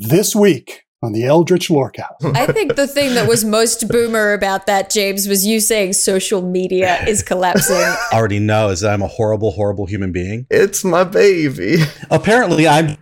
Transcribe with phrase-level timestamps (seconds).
[0.00, 2.36] this week on the Eldritch Lorecast.
[2.36, 6.42] I think the thing that was most boomer about that, James, was you saying social
[6.42, 7.76] media is collapsing.
[7.76, 10.46] I already know is that I'm a horrible, horrible human being.
[10.50, 11.78] It's my baby.
[12.10, 12.96] Apparently, I'm.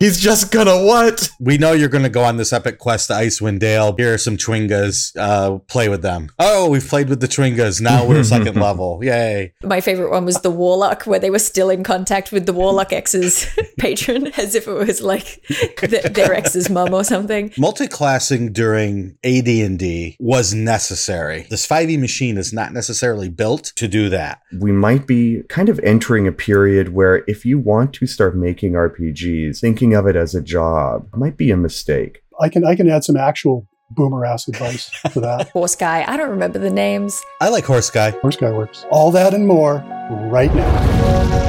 [0.00, 1.28] He's just gonna what?
[1.38, 3.94] We know you're going to go on this epic quest to Icewind Dale.
[3.96, 5.14] Here are some Chwingas.
[5.14, 6.30] Uh, play with them.
[6.38, 7.82] Oh, we've played with the Chwingas.
[7.82, 9.00] Now we're second level.
[9.02, 9.52] Yay!
[9.62, 12.94] My favorite one was the Warlock, where they were still in contact with the Warlock
[12.94, 13.46] X's
[13.78, 15.42] patron, as if it was like
[15.76, 17.50] th- their ex's mum or something.
[17.50, 21.46] Multiclassing during AD&D was necessary.
[21.50, 24.40] This 5e machine is not necessarily built to do that.
[24.58, 28.72] We might be kind of entering a period where if you want to start making
[28.72, 32.22] RPGs, thinking of it as a job might be a mistake.
[32.40, 35.48] I can I can add some actual boomer ass advice for that.
[35.52, 36.04] Horse guy.
[36.06, 37.20] I don't remember the names.
[37.40, 38.10] I like Horse Guy.
[38.10, 38.86] Horse guy works.
[38.90, 39.84] All that and more
[40.30, 41.40] right now.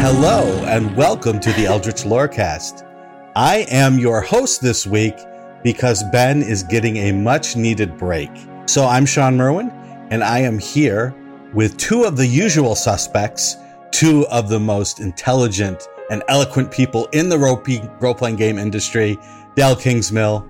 [0.00, 2.86] Hello and welcome to the Eldritch Lorecast.
[3.34, 5.16] I am your host this week
[5.64, 8.30] because Ben is getting a much needed break.
[8.66, 9.70] So I'm Shawn Merwin
[10.10, 11.14] and I am here
[11.52, 13.56] with two of the usual suspects,
[13.94, 19.16] two of the most intelligent and eloquent people in the role playing game industry,
[19.54, 20.44] Dael Kingsmill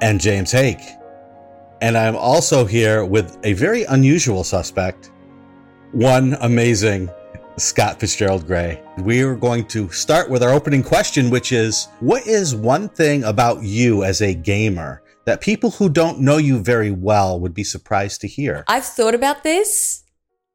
[0.00, 0.82] and James Haeck.
[1.82, 5.12] And I'm also here with a very unusual suspect,
[5.92, 7.08] one amazing
[7.58, 8.82] Scott Fitzgerald Gray.
[8.98, 13.22] We are going to start with our opening question, which is What is one thing
[13.22, 17.62] about you as a gamer that people who don't know you very well would be
[17.64, 18.64] surprised to hear?
[18.66, 20.02] I've thought about this.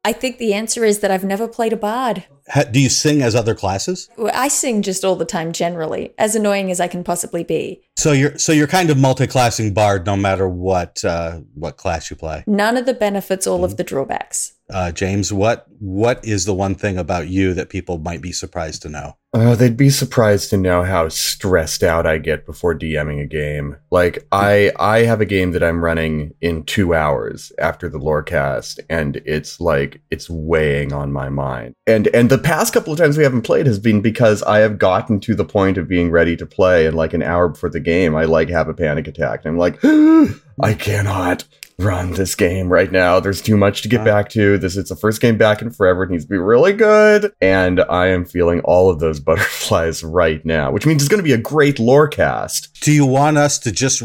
[0.06, 2.22] I think the answer is that I've never played a bard.
[2.48, 4.08] Ha- Do you sing as other classes?
[4.32, 7.82] I sing just all the time generally, as annoying as I can possibly be.
[7.96, 12.16] So you're so you're kind of multi-classing bard no matter what uh, what class you
[12.16, 12.44] play.
[12.46, 14.52] None of the benefits, all of the drawbacks.
[14.68, 18.82] Uh, James, what what is the one thing about you that people might be surprised
[18.82, 19.16] to know?
[19.32, 23.76] Oh, they'd be surprised to know how stressed out I get before DMing a game.
[23.90, 28.80] Like I I have a game that I'm running in 2 hours after the lorecast
[28.90, 31.74] and it's like it's weighing on my mind.
[31.86, 34.78] And and the past couple of times we haven't played has been because I have
[34.78, 37.80] gotten to the point of being ready to play and like an hour before the
[37.80, 39.82] game I like have a panic attack and I'm like
[40.62, 41.44] I cannot
[41.78, 43.20] run this game right now.
[43.20, 44.04] There's too much to get uh.
[44.04, 44.58] back to.
[44.58, 46.04] This is the first game back in forever.
[46.04, 47.32] It needs to be really good.
[47.40, 51.24] And I am feeling all of those butterflies right now, which means it's going to
[51.24, 52.80] be a great lore cast.
[52.80, 54.02] Do you want us to just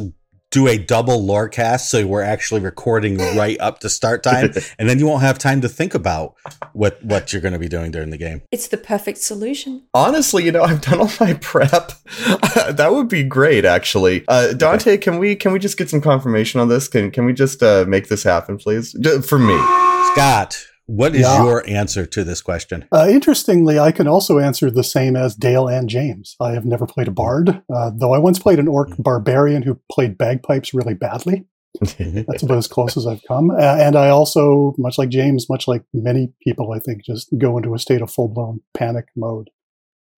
[0.52, 4.88] do a double lore cast so we're actually recording right up to start time and
[4.90, 6.36] then you won't have time to think about
[6.74, 8.42] what what you're going to be doing during the game.
[8.52, 9.84] It's the perfect solution.
[9.94, 11.94] Honestly, you know, I've done all my prep.
[12.70, 14.24] that would be great, actually.
[14.28, 16.88] Uh, Dante, can we can we just get some confirmation on this?
[16.88, 18.94] Can can we just uh, make this happen, please?
[18.94, 19.58] Ju- For me.
[20.14, 20.66] Scott,
[20.96, 21.44] what is Yeah.
[21.44, 22.86] your answer to this question?
[22.92, 26.36] Uh, interestingly, I can also answer the same as Dael and James.
[26.40, 29.80] I have never played a bard, uh, though I once played an orc barbarian who
[29.92, 31.46] played bagpipes really badly.
[31.80, 33.50] That's about as close as I've come.
[33.52, 37.58] Uh, and I also, much like James, much like many people, I think, just go
[37.58, 39.50] into a state of full blown panic mode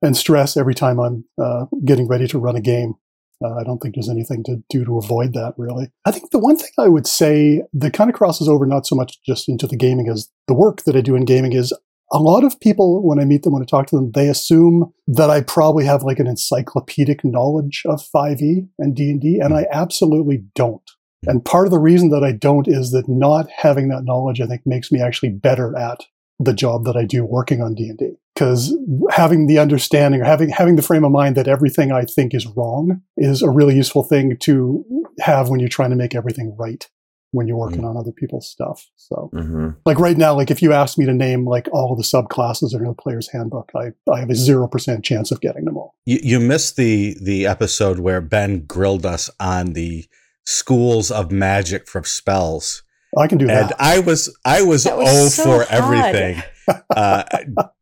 [0.01, 2.95] and stress every time I'm uh, getting ready to run a game.
[3.43, 5.91] Uh, I don't think there's anything to do to avoid that, really.
[6.05, 8.95] I think the one thing I would say that kind of crosses over not so
[8.95, 11.73] much just into the gaming as the work that I do in gaming is
[12.11, 14.93] a lot of people, when I meet them, when I talk to them, they assume
[15.07, 20.43] that I probably have like an encyclopedic knowledge of 5e and D&D, and I absolutely
[20.53, 20.89] don't.
[21.25, 24.45] And part of the reason that I don't is that not having that knowledge, I
[24.45, 26.01] think, makes me actually better at
[26.43, 28.15] the job that I do working on D&D.
[28.33, 28.75] Because
[29.11, 32.47] having the understanding or having, having the frame of mind that everything I think is
[32.47, 34.83] wrong is a really useful thing to
[35.19, 36.87] have when you're trying to make everything right
[37.33, 38.87] when you're working on other people's stuff.
[38.95, 42.03] So hmm like right now, like if you asked me to name like all the
[42.03, 45.75] subclasses in the player's handbook, I, I have a zero percent chance of getting them
[45.75, 45.95] all.
[46.05, 50.05] You, you missed the the episode where Ben grilled us on the
[50.45, 52.82] schools of magic for spells.
[53.17, 53.75] I can do and that.
[53.79, 55.67] I was I was, That was oh so for hard.
[55.69, 56.43] everything.
[56.95, 57.25] Uh,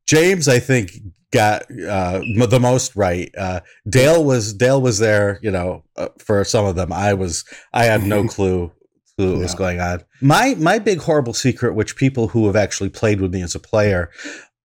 [0.08, 0.94] James, I think,
[1.32, 3.30] got uh, m- the most right.
[3.38, 6.92] Uh, Dael was Dael was there, you know, uh, for some of them.
[6.92, 8.72] I was I had no clue
[9.16, 10.04] clue what was going on.
[10.20, 13.60] My my big horrible secret, which people who have actually played with me as a
[13.60, 14.10] player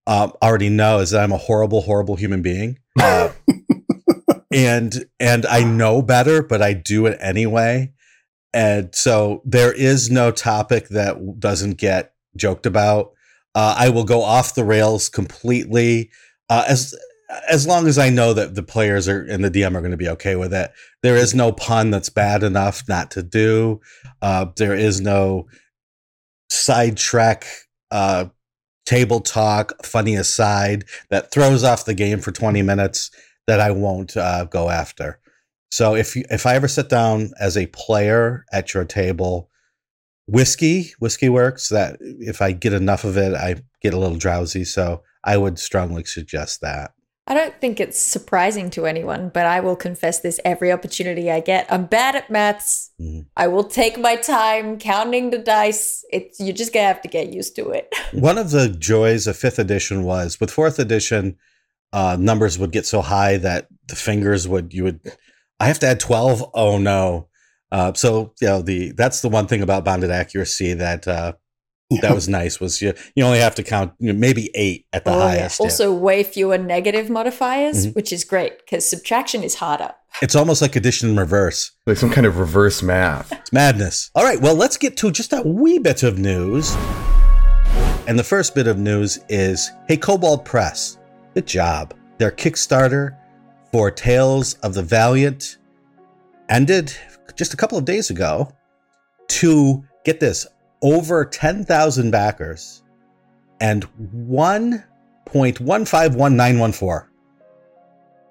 [0.06, 2.78] um, already know, is that I'm a horrible, horrible human being.
[2.98, 3.32] Uh,
[4.52, 7.92] and and I know better, but I do it anyway.
[8.52, 13.12] And so there is no topic that doesn't get joked about.
[13.54, 16.10] Uh, I will go off the rails completely
[16.48, 16.94] uh, as
[17.48, 19.96] as long as I know that the players are and the DM are going to
[19.96, 20.70] be okay with it.
[21.02, 23.80] There is no pun that's bad enough not to do.
[24.22, 25.48] Uh, there is no
[26.50, 27.46] sidetrack
[27.90, 28.26] uh,
[28.84, 33.10] table talk, funny aside that throws off the game for 20 minutes
[33.46, 35.18] that I won't uh, go after.
[35.70, 39.50] So if you, if I ever sit down as a player at your table,
[40.26, 41.68] whiskey whiskey works.
[41.68, 44.64] That if I get enough of it, I get a little drowsy.
[44.64, 46.92] So I would strongly suggest that.
[47.28, 51.40] I don't think it's surprising to anyone, but I will confess this every opportunity I
[51.40, 51.66] get.
[51.72, 52.92] I'm bad at maths.
[53.00, 53.22] Mm-hmm.
[53.36, 56.04] I will take my time counting the dice.
[56.12, 57.92] It's you're just gonna have to get used to it.
[58.12, 61.36] One of the joys of fifth edition was with fourth edition,
[61.92, 65.00] uh, numbers would get so high that the fingers would you would
[65.60, 66.44] I have to add twelve.
[66.54, 67.28] Oh no.
[67.72, 71.32] Uh, so you know the that's the one thing about bounded accuracy that uh,
[72.00, 75.04] that was nice was you you only have to count you know, maybe eight at
[75.04, 75.60] the oh, highest.
[75.60, 75.64] Yeah.
[75.64, 75.98] Also, yeah.
[75.98, 77.92] way fewer negative modifiers, mm-hmm.
[77.94, 79.92] which is great because subtraction is harder.
[80.22, 83.32] It's almost like addition in reverse, like some kind of reverse math.
[83.32, 84.10] It's madness.
[84.14, 86.74] All right, well, let's get to just a wee bit of news.
[88.08, 90.96] And the first bit of news is, hey, Kobold Press,
[91.34, 91.92] good job.
[92.18, 93.18] Their Kickstarter
[93.76, 95.58] for Tales of the Valiant
[96.48, 96.94] ended
[97.34, 98.50] just a couple of days ago
[99.28, 100.46] to get this
[100.80, 102.82] over 10,000 backers
[103.60, 103.84] and
[104.30, 107.06] 1.151914.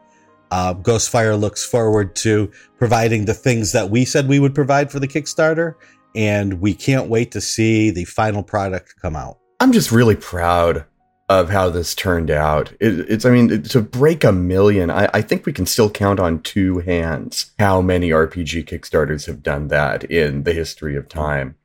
[0.50, 5.00] Uh, Ghostfire looks forward to providing the things that we said we would provide for
[5.00, 5.74] the Kickstarter,
[6.14, 9.38] and we can't wait to see the final product come out.
[9.58, 10.84] I'm just really proud
[11.30, 12.70] of how this turned out.
[12.78, 16.20] It, it's, I mean, to break a million, I, I, think we can still count
[16.20, 21.56] on two hands how many RPG Kickstarters have done that in the history of time.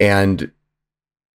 [0.00, 0.50] And,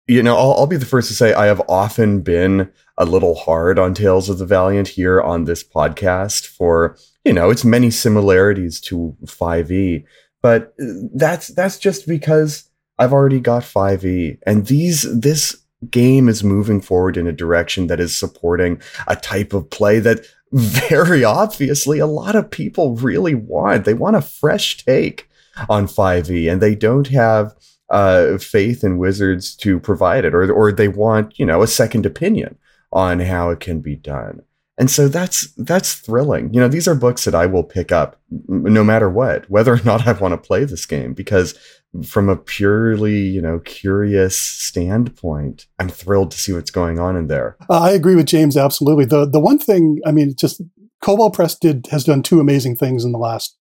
[0.07, 3.35] you know, I'll, I'll be the first to say I have often been a little
[3.35, 7.91] hard on Tales of the Valiant here on this podcast for, you know, its many
[7.91, 10.05] similarities to 5e.
[10.43, 10.85] But uh,
[11.15, 12.69] that's that's just because
[12.99, 14.39] I've already got 5e.
[14.47, 15.57] And these this
[15.91, 20.27] game is moving forward in a direction that is supporting a type of play that
[20.53, 23.85] very obviously a lot of people really want.
[23.85, 25.29] They want a fresh take
[25.69, 27.55] on 5e and they don't have
[27.95, 32.05] uh, faith in wizards to provide it or or they want, you know, a second
[32.05, 32.59] opinion
[32.93, 34.43] on how it can be done.
[34.77, 36.53] And so that's that's thrilling.
[36.53, 39.81] You know, these are books that I will pick up no matter what, whether or
[39.85, 41.57] not I want to play this game because
[42.05, 47.29] from a purely, you know, curious standpoint, I'm thrilled to see what's going on in
[47.29, 47.57] there.
[47.71, 49.05] Uh, I agree with James absolutely.
[49.05, 50.61] The the one thing, I mean, just
[51.01, 53.57] Kobold Press did has done two amazing things in the last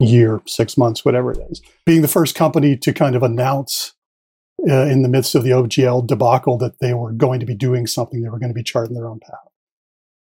[0.00, 1.60] year, 6 months, whatever it is.
[1.86, 3.94] Being the first company to kind of announce
[4.68, 7.86] uh, in the midst of the OGL debacle that they were going to be doing
[7.86, 8.22] something.
[8.22, 9.38] They were going to be charting their own path.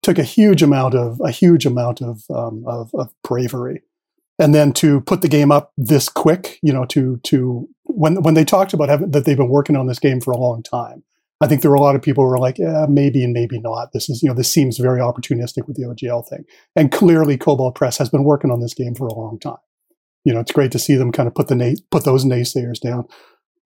[0.04, 3.82] Took a huge amount of a huge amount of, um, of, of bravery,
[4.40, 6.60] and then to put the game up this quick.
[6.62, 9.88] You know, to to when when they talked about having, that they've been working on
[9.88, 11.04] this game for a long time.
[11.42, 13.60] I think there were a lot of people who were like, yeah, maybe and maybe
[13.60, 13.92] not.
[13.94, 16.46] This is, you know, this seems very opportunistic with the OGL thing.
[16.76, 19.58] And clearly, Kobold Press has been working on this game for a long time.
[20.28, 22.82] You know, it's great to see them kind of put the na- put those naysayers
[22.82, 23.06] down.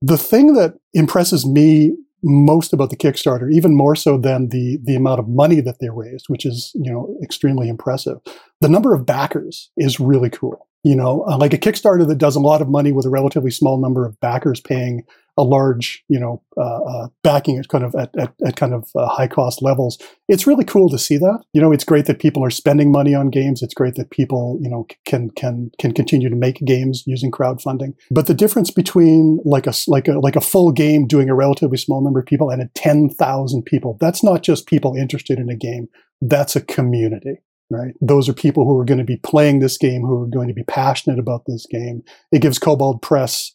[0.04, 4.95] The thing that impresses me most about the Kickstarter, even more so than the the
[4.95, 8.19] amount of money that they raised, which is you know extremely impressive,
[8.59, 10.68] the number of backers is really cool.
[10.83, 13.50] You know, uh, like a Kickstarter that does a lot of money with a relatively
[13.50, 15.04] small number of backers paying
[15.38, 18.90] a large, you know, uh, uh, backing at kind of at, at, at kind of
[18.95, 19.97] uh, high cost levels.
[20.28, 21.44] It's really cool to see that.
[21.54, 23.61] You know, it's great that people are spending money on games.
[23.61, 27.94] It's great that people, you know, can can can continue to make games using crowdfunding.
[28.09, 31.78] But the difference between like a like a like a full game doing a relatively
[31.78, 35.50] small number of people and a ten thousand people, that's not just people interested in
[35.50, 35.88] a game.
[36.21, 37.94] That's a community right?
[38.02, 40.54] Those are people who are going to be playing this game, who are going to
[40.54, 42.04] be passionate about this game.
[42.31, 43.54] It gives Kobold Press,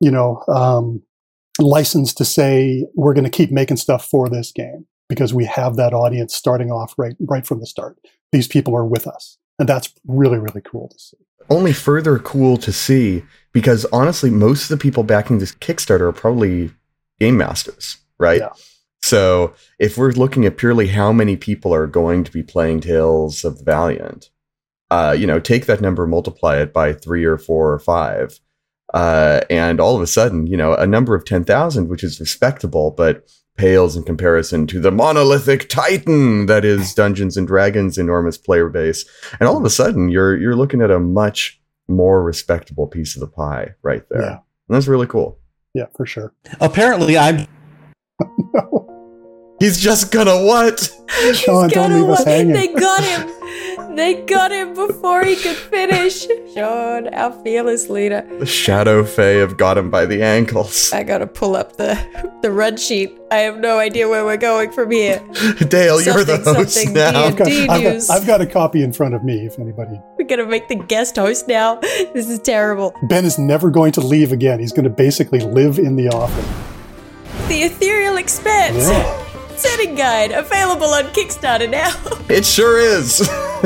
[0.00, 1.02] you know, um,
[1.58, 5.76] license to say we're going to keep making stuff for this game because we have
[5.76, 7.98] that audience starting off right right from the start.
[8.32, 11.16] These people are with us, and that's really really cool to see.
[11.48, 13.22] Only further cool to see
[13.52, 16.72] because honestly, most of the people backing this Kickstarter are probably
[17.20, 18.40] game masters, right?
[18.40, 18.50] Yeah.
[19.02, 23.44] So if we're looking at purely how many people are going to be playing Tales
[23.44, 24.30] of the Valiant,
[24.90, 28.40] uh, you know, take that number, multiply it by three or four or five,
[28.94, 32.90] uh, and all of a sudden, you know, a number of 10,000, which is respectable,
[32.90, 33.26] but
[33.56, 39.04] pales in comparison to the monolithic titan that is Dungeons and Dragons' enormous player base.
[39.40, 43.20] And all of a sudden, you're you're looking at a much more respectable piece of
[43.20, 44.20] the pie right there.
[44.22, 44.38] Yeah.
[44.68, 45.38] And that's really cool.
[45.74, 46.34] yeah, for sure.
[46.60, 47.46] Apparently, I'm.
[48.54, 48.92] no.
[49.58, 50.92] He's just gonna what?
[51.34, 52.52] Shawn, don't leave us hanging.
[52.52, 53.35] They got him.
[53.96, 56.26] They got him before he could finish.
[56.54, 58.26] Shawn, our fearless leader.
[58.38, 60.92] The Shadow Fae have got him by the ankles.
[60.92, 61.98] I gotta pull up the
[62.42, 63.18] the run sheet.
[63.30, 65.18] I have no idea where we're going from here.
[65.68, 67.24] Dael, you're the host now.
[67.24, 69.98] I've got, D I've, got, I've got a copy in front of me if anybody.
[70.18, 71.76] We're gonna make the guest host now.
[71.80, 72.94] This is terrible.
[73.04, 74.60] Ben is never going to leave again.
[74.60, 76.46] He's going to basically live in the office.
[77.48, 78.88] The Aetherial Expanse.
[78.88, 79.25] Yeah.
[79.56, 81.92] Setting guide available on Kickstarter now.
[82.28, 83.20] It sure is.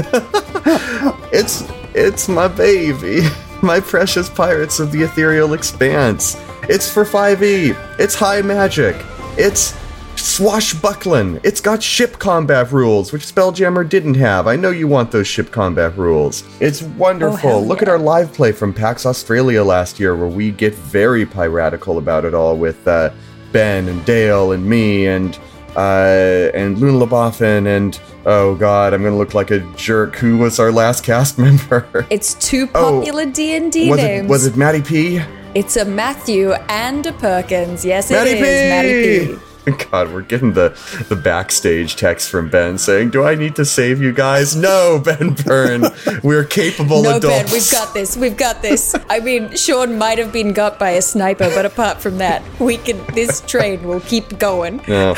[1.32, 3.22] it's it's my baby.
[3.62, 6.34] My precious pirates of the Aetherial Expanse.
[6.62, 7.76] It's for 5e.
[7.98, 8.96] It's high magic.
[9.36, 9.74] It's
[10.16, 11.40] swashbuckling.
[11.42, 14.46] It's got ship combat rules, which Spelljammer didn't have.
[14.46, 16.42] I know you want those ship combat rules.
[16.60, 17.50] It's wonderful.
[17.50, 21.26] Oh, Look at our live play from PAX Australia last year, where we get very
[21.26, 23.10] piratical about it all with uh,
[23.52, 25.38] Ben and Dael and me and
[25.76, 30.16] uh, and Luna LaBoffin and oh god, I'm gonna look like a jerk.
[30.16, 32.06] Who was our last cast member?
[32.10, 34.26] It's two Oh, popular D and D was names.
[34.26, 35.20] it was it Matty P?
[35.54, 37.84] It's a Matthew and a Perkins.
[37.84, 38.40] Yes, it is P.
[38.40, 39.40] Matty P.
[39.90, 40.70] God, we're getting the
[41.08, 45.34] the backstage text from Ben saying, "Do I need to save you guys?" No, Ben
[45.34, 45.84] Byrne,
[46.22, 47.44] we're capable No, adults.
[47.44, 48.16] Ben, we've got this.
[48.16, 48.94] We've got this.
[49.08, 52.76] I mean, Shawn might have been got by a sniper, but apart from that, we
[52.78, 53.04] can.
[53.14, 54.82] This train will keep going.
[54.86, 55.14] Yeah.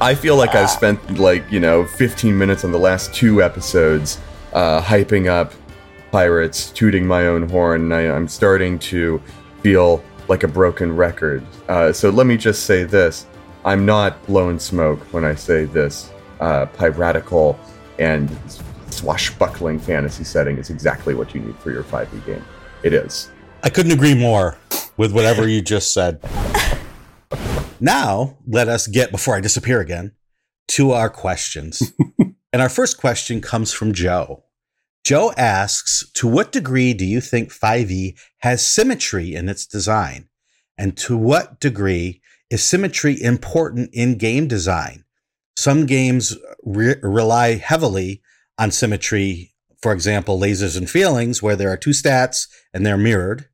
[0.00, 4.18] I feel like I've spent like, you know, 15 minutes on the last two episodes
[4.54, 5.52] uh, hyping up
[6.10, 9.20] pirates, tooting my own horn, and I, I'm starting to
[9.62, 11.44] feel like a broken record.
[11.68, 13.26] Uh, so let me just say this
[13.64, 16.10] I'm not blowing smoke when I say this.
[16.40, 17.58] Uh, piratical
[17.98, 18.30] and
[18.88, 22.44] swashbuckling fantasy setting is exactly what you need for your 5e game.
[22.82, 23.30] It is.
[23.62, 24.56] I couldn't agree more
[24.96, 26.22] with whatever you just said.
[27.78, 30.12] Now, let us get, before I disappear again,
[30.68, 31.92] to our questions.
[32.52, 34.44] and our first question comes from Joe.
[35.04, 40.28] Joe asks To what degree do you think 5e has symmetry in its design?
[40.78, 45.04] And to what degree is symmetry important in game design?
[45.56, 48.22] Some games re- rely heavily
[48.58, 49.52] on symmetry,
[49.82, 53.46] for example, lasers and feelings, where there are two stats and they're mirrored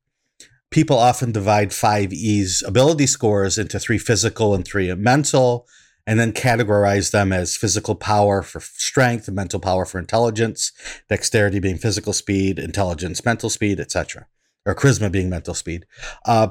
[0.71, 5.67] people often divide 5e's ability scores into three physical and three mental
[6.07, 10.73] and then categorize them as physical power for strength and mental power for intelligence
[11.09, 14.26] dexterity being physical speed intelligence mental speed etc
[14.65, 15.87] or charisma being mental speed
[16.26, 16.49] uh,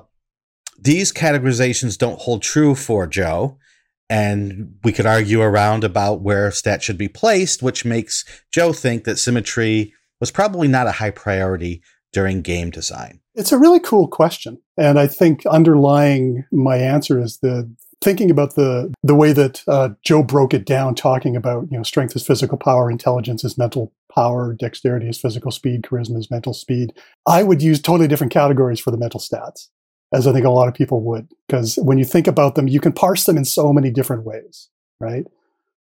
[0.77, 3.57] these categorizations don't hold true for joe
[4.09, 9.03] and we could argue around about where stats should be placed which makes joe think
[9.03, 11.81] that symmetry was probably not a high priority
[12.13, 14.57] during game design It's a really cool question.
[14.77, 17.69] And I think underlying my answer is the
[18.01, 21.83] thinking about the the way that uh, Joe broke it down, talking about you know
[21.83, 26.53] strength is physical power, intelligence is mental power, dexterity is physical speed, charisma is mental
[26.53, 26.93] speed.
[27.27, 29.67] I would use totally different categories for the mental stats,
[30.13, 32.79] as I think a lot of people would, because when you think about them, you
[32.79, 34.69] can parse them in so many different ways,
[34.99, 35.25] right?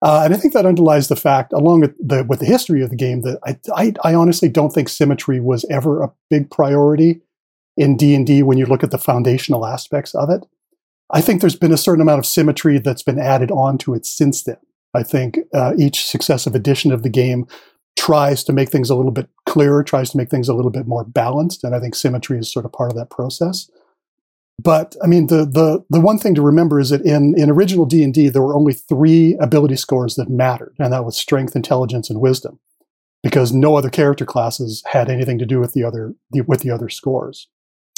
[0.02, 2.90] Uh, and I think that underlies the fact, along with the with the history of
[2.90, 7.22] the game, that I, I, I honestly don't think symmetry was ever a big priority
[7.76, 10.46] in D&D when you look at the foundational aspects of it.
[11.12, 14.44] I think there's been a certain amount of symmetry that's been added onto it since
[14.44, 14.58] then.
[14.94, 17.48] I think uh, each successive edition of the game
[17.98, 20.88] tries to make things a little bit clearer, tries to make things a little bit
[20.88, 23.70] more balanced, and I think symmetry is sort of part of that process.
[24.62, 27.86] But I mean, the the the one thing to remember is that in in original
[27.86, 31.56] D and D there were only three ability scores that mattered, and that was strength,
[31.56, 32.60] intelligence, and wisdom,
[33.24, 36.72] because no other character classes had anything to do with the other the, with the
[36.72, 37.48] other scores.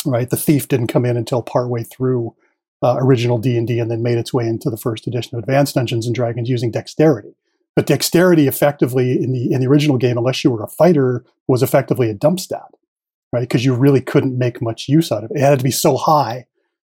[0.06, 2.36] Right, the thief didn't come in until partway through
[2.84, 5.44] uh, original D and D, and then made its way into the first edition of
[5.44, 7.34] Advanced Dungeons and Dragons using dexterity.
[7.76, 11.64] But dexterity, effectively in the in the original game, unless you were a fighter, was
[11.64, 12.70] effectively a dump stat,
[13.34, 13.42] right?
[13.42, 15.38] Because you really couldn't make much use out of it.
[15.38, 16.46] It had to be so high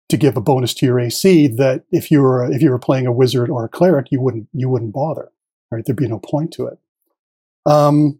[0.09, 3.07] to give a bonus to your AC that if you were if you were playing
[3.07, 5.31] a wizard or a cleric, you wouldn't you wouldn't bother,
[5.71, 5.83] right?
[5.85, 6.79] There'd be no point to it.
[7.65, 8.19] Um,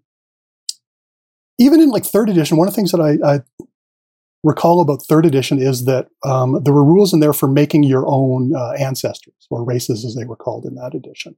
[1.57, 3.65] even in like third edition, one of the things that I, I
[4.43, 8.05] recall about third edition is that um, there were rules in there for making your
[8.07, 11.35] own uh, ancestors or races, as they were called in that edition.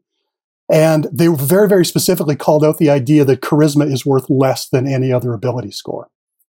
[0.72, 4.88] And they very, very specifically called out the idea that charisma is worth less than
[4.88, 6.10] any other ability score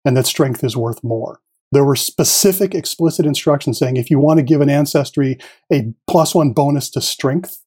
[0.07, 1.41] and that strength is worth more.
[1.73, 5.39] There were specific explicit instructions saying if you want to give an ancestry
[5.73, 7.63] a plus one bonus to strength,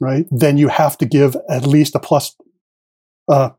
[0.00, 2.36] right, then you have to give at least a plus,
[3.28, 3.50] uh,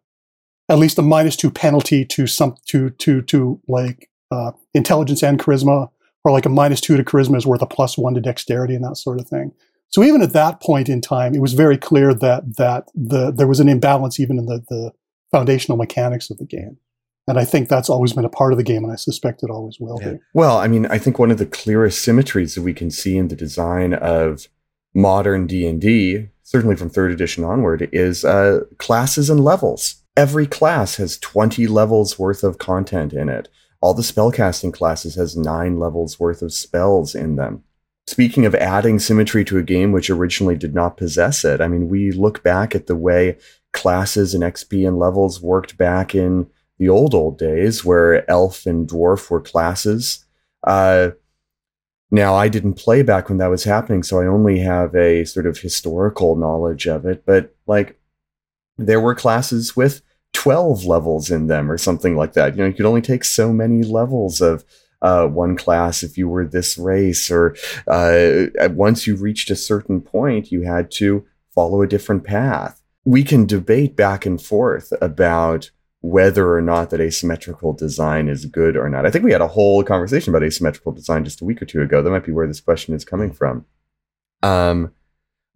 [0.67, 5.39] at least a minus two penalty to some to to to like uh, intelligence and
[5.39, 5.89] charisma,
[6.23, 8.83] or like a minus two to charisma is worth a plus one to dexterity and
[8.83, 9.51] that sort of thing.
[9.89, 13.47] So even at that point in time, it was very clear that that the there
[13.47, 14.91] was an imbalance even in the the
[15.31, 16.77] foundational mechanics of the game.
[17.29, 19.51] And I think that's always been a part of the game, and I suspect it
[19.51, 20.13] always will yeah.
[20.13, 20.19] be.
[20.33, 23.27] Well, I mean, I think one of the clearest symmetries that we can see in
[23.27, 24.47] the design of
[24.95, 30.01] modern D and D, certainly from third edition onward, is uh, classes and levels.
[30.17, 33.47] Every class has twenty levels worth of content in it.
[33.79, 37.63] All the spellcasting classes has nine levels worth of spells in them.
[38.07, 41.89] Speaking of adding symmetry to a game which originally did not possess it, I mean,
[41.89, 43.37] we look back at the way
[43.71, 48.87] classes and XP and levels worked back in the old old days where elf and
[48.87, 50.25] dwarf were classes.
[50.65, 51.11] Uh,
[52.09, 55.45] now I didn't play back when that was happening, so I only have a sort
[55.45, 57.23] of historical knowledge of it.
[57.25, 57.99] But like,
[58.77, 60.01] there were classes with
[60.33, 62.55] twelve levels in them or something like that.
[62.55, 64.63] You know, you could only take so many levels of
[65.01, 67.55] uh, one class if you were this race, or
[67.87, 72.81] uh, once you reached a certain point, you had to follow a different path.
[73.05, 78.77] We can debate back and forth about whether or not that asymmetrical design is good
[78.77, 79.05] or not.
[79.05, 81.81] I think we had a whole conversation about asymmetrical design just a week or two
[81.81, 82.01] ago.
[82.01, 83.65] That might be where this question is coming from.
[84.41, 84.93] Um,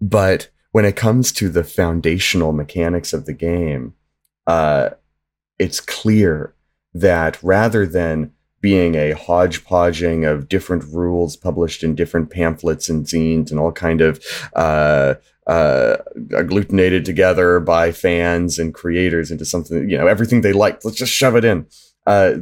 [0.01, 3.93] but when it comes to the foundational mechanics of the game,
[4.45, 4.89] uh,
[5.59, 6.55] it's clear
[6.93, 13.51] that rather than being a hodgepodging of different rules published in different pamphlets and zines
[13.51, 14.23] and all kind of
[14.55, 15.15] uh,
[15.47, 15.97] uh,
[16.29, 20.85] agglutinated together by fans and creators into something, you know, everything they liked.
[20.85, 21.67] Let's just shove it in.
[22.07, 22.35] Uh,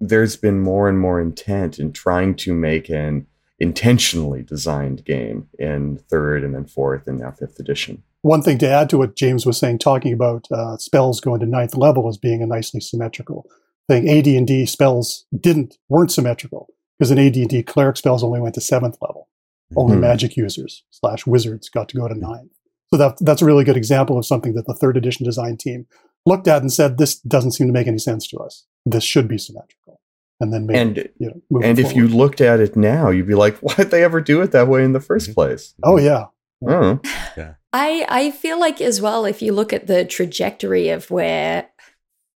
[0.00, 3.26] there's been more and more intent in trying to make an
[3.58, 8.02] intentionally designed game in third and then fourth and now fifth edition.
[8.22, 11.46] One thing to add to what James was saying, talking about uh, spells going to
[11.46, 13.46] ninth level as being a nicely symmetrical
[13.88, 14.08] thing.
[14.08, 19.25] AD&D spells didn't weren't symmetrical because in AD&D cleric spells only went to seventh level.
[19.74, 20.02] Only mm-hmm.
[20.02, 22.52] magic users slash wizards got to go to ninth.
[22.92, 25.86] So that that's a really good example of something that the third edition design team
[26.24, 28.64] looked at and said, "This doesn't seem to make any sense to us.
[28.84, 30.00] This should be symmetrical."
[30.38, 33.34] And then maybe, and you know, and if you looked at it now, you'd be
[33.34, 35.32] like, "Why'd they ever do it that way in the 1st mm-hmm.
[35.32, 36.26] place?" Oh yeah.
[36.66, 37.00] Oh.
[37.36, 37.54] yeah.
[37.72, 41.68] I I feel like as well if you look at the trajectory of where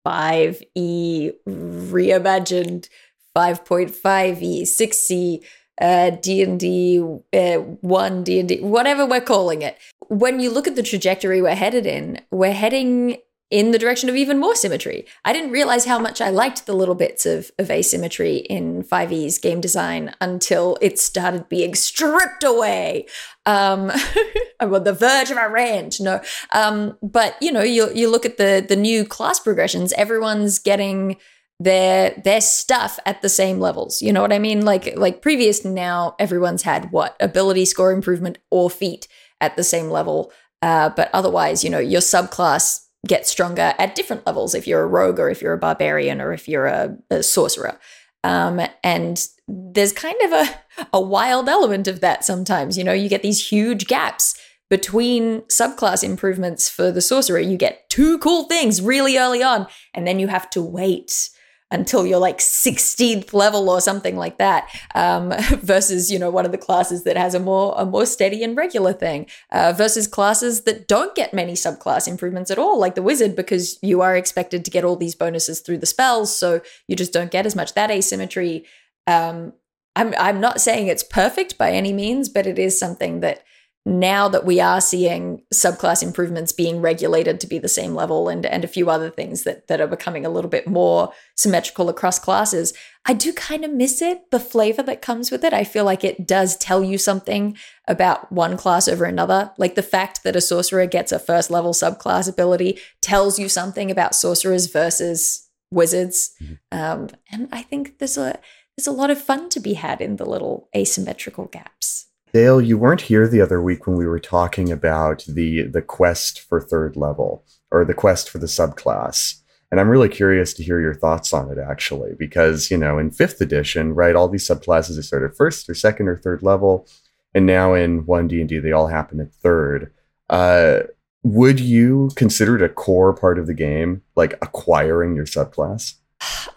[0.07, 2.89] 5e reimagined
[3.37, 5.45] 5.5e 6e
[5.81, 7.01] uh, D&D
[7.33, 9.79] uh, 1, D&D, whatever we're calling it.
[10.09, 13.19] When you look at the trajectory we're headed in, we're heading
[13.51, 15.05] in the direction of even more symmetry.
[15.25, 19.39] I didn't realize how much I liked the little bits of, of asymmetry in 5e's
[19.39, 23.07] game design until it started being stripped away.
[23.47, 23.91] Um,
[24.61, 26.01] I'm on the verge of a rant.
[26.01, 26.21] No,
[26.53, 29.93] um, but you know, you you look at the the new class progressions.
[29.95, 31.17] Everyone's getting
[31.61, 34.01] their their stuff at the same levels.
[34.01, 34.65] You know what I mean?
[34.65, 39.07] Like like previous now, everyone's had what ability score improvement or feat
[39.41, 40.33] at the same level.
[40.63, 44.87] Uh, but otherwise, you know, your subclass gets stronger at different levels if you're a
[44.87, 47.79] rogue or if you're a barbarian or if you're a, a sorcerer.
[48.25, 50.61] Um, and there's kind of a,
[50.95, 52.77] a wild element of that sometimes.
[52.77, 54.35] You know, you get these huge gaps
[54.69, 57.41] between subclass improvements for the sorcerer.
[57.41, 61.31] You get two cool things really early on, and then you have to wait
[61.71, 66.53] until you're like 16th level or something like that um, versus you know one of
[66.53, 70.63] the classes that has a more a more steady and regular thing uh, versus classes
[70.63, 74.65] that don't get many subclass improvements at all like the wizard because you are expected
[74.65, 77.75] to get all these bonuses through the spells so you just don't get as much.
[77.75, 78.65] That asymmetry
[79.07, 79.53] um,
[79.97, 83.45] I'm, I'm not saying it's perfect by any means but it is something that
[83.87, 88.45] now that we are seeing subclass improvements being regulated to be the same level and,
[88.45, 92.19] and a few other things that, that are becoming a little bit more symmetrical across
[92.19, 92.75] classes,
[93.07, 95.55] I do kind of miss it, the flavor that comes with it.
[95.55, 97.57] I feel like it does tell you something
[97.89, 99.53] about one class over another.
[99.57, 103.91] Like the fact that a sorcerer gets a first level subclass ability tells you something
[103.91, 106.33] about sorcerers versus wizards.
[106.43, 106.79] Mm-hmm.
[106.79, 108.39] Um, and I think there's a
[108.77, 112.07] there's a lot of fun to be had in the little asymmetrical gaps.
[112.33, 116.41] Dael, you weren't here the other week when we were talking about the the quest
[116.41, 119.41] for third level or the quest for the subclass.
[119.71, 123.11] And I'm really curious to hear your thoughts on it actually, because you know, in
[123.11, 126.87] fifth edition, right, all these subclasses are started first or second or third level,
[127.35, 129.93] and now in one D and D they all happen at third.
[130.29, 130.81] Uh,
[131.23, 135.95] would you consider it a core part of the game, like acquiring your subclass?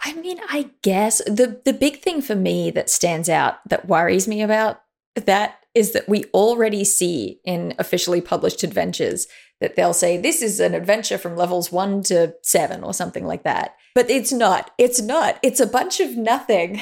[0.02, 4.28] I mean, I guess the the big thing for me that stands out that worries
[4.28, 4.82] me about
[5.16, 9.28] that is that we already see in officially published adventures
[9.60, 13.44] that they'll say this is an adventure from levels one to seven or something like
[13.44, 13.76] that.
[13.96, 14.72] But it's not.
[14.78, 15.40] It's not.
[15.42, 16.82] It's a bunch of nothing.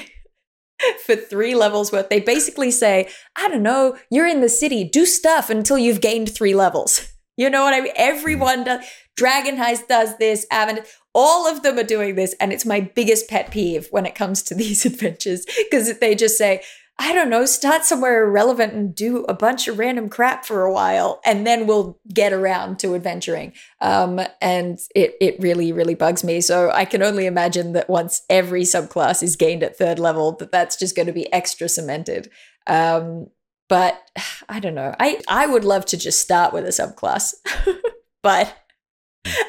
[1.05, 2.09] for three levels worth.
[2.09, 6.33] They basically say, I don't know, you're in the city, do stuff until you've gained
[6.33, 7.07] three levels.
[7.37, 7.93] You know what I mean?
[7.95, 8.85] Everyone does.
[9.15, 10.45] Dragon Heist does this.
[10.51, 10.81] Avon,
[11.15, 12.35] all of them are doing this.
[12.39, 16.37] And it's my biggest pet peeve when it comes to these adventures because they just
[16.37, 16.61] say,
[17.03, 20.71] I don't know, start somewhere irrelevant and do a bunch of random crap for a
[20.71, 23.53] while, and then we'll get around to adventuring.
[23.79, 26.41] Um, and it it really really bugs me.
[26.41, 30.51] So I can only imagine that once every subclass is gained at third level, that
[30.51, 32.29] that's just going to be extra cemented.
[32.67, 33.31] Um,
[33.67, 33.99] but
[34.49, 34.93] I don't know.
[34.99, 37.33] I I would love to just start with a subclass,
[38.21, 38.55] but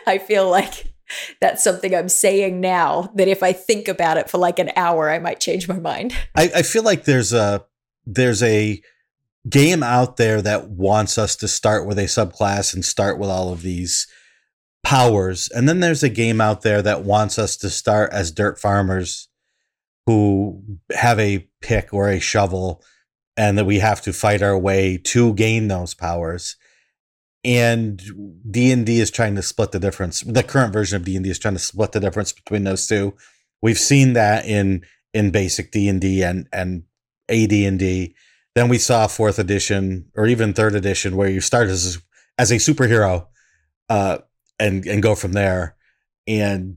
[0.07, 0.92] I feel like
[1.41, 5.11] that's something I'm saying now that if I think about it for like an hour,
[5.11, 6.15] I might change my mind.
[6.35, 7.65] I, I feel like there's a
[8.05, 8.83] there's a
[9.49, 13.53] game out there that wants us to start with a subclass and start with all
[13.53, 14.07] of these
[14.83, 15.49] powers.
[15.49, 19.29] And then there's a game out there that wants us to start as dirt farmers
[20.07, 20.63] who
[20.95, 22.83] have a pick or a shovel
[23.37, 26.57] and that we have to fight our way to gain those powers
[27.45, 28.01] and
[28.49, 30.21] D&D is trying to split the difference.
[30.21, 33.15] The current version of D&D is trying to split the difference between those two.
[33.61, 36.85] We've seen that in in basic D&D and and
[37.29, 38.15] AD&D.
[38.55, 41.99] Then we saw 4th edition or even 3rd edition where you start as
[42.39, 43.27] as a superhero
[43.89, 44.19] uh
[44.59, 45.77] and and go from there.
[46.27, 46.77] And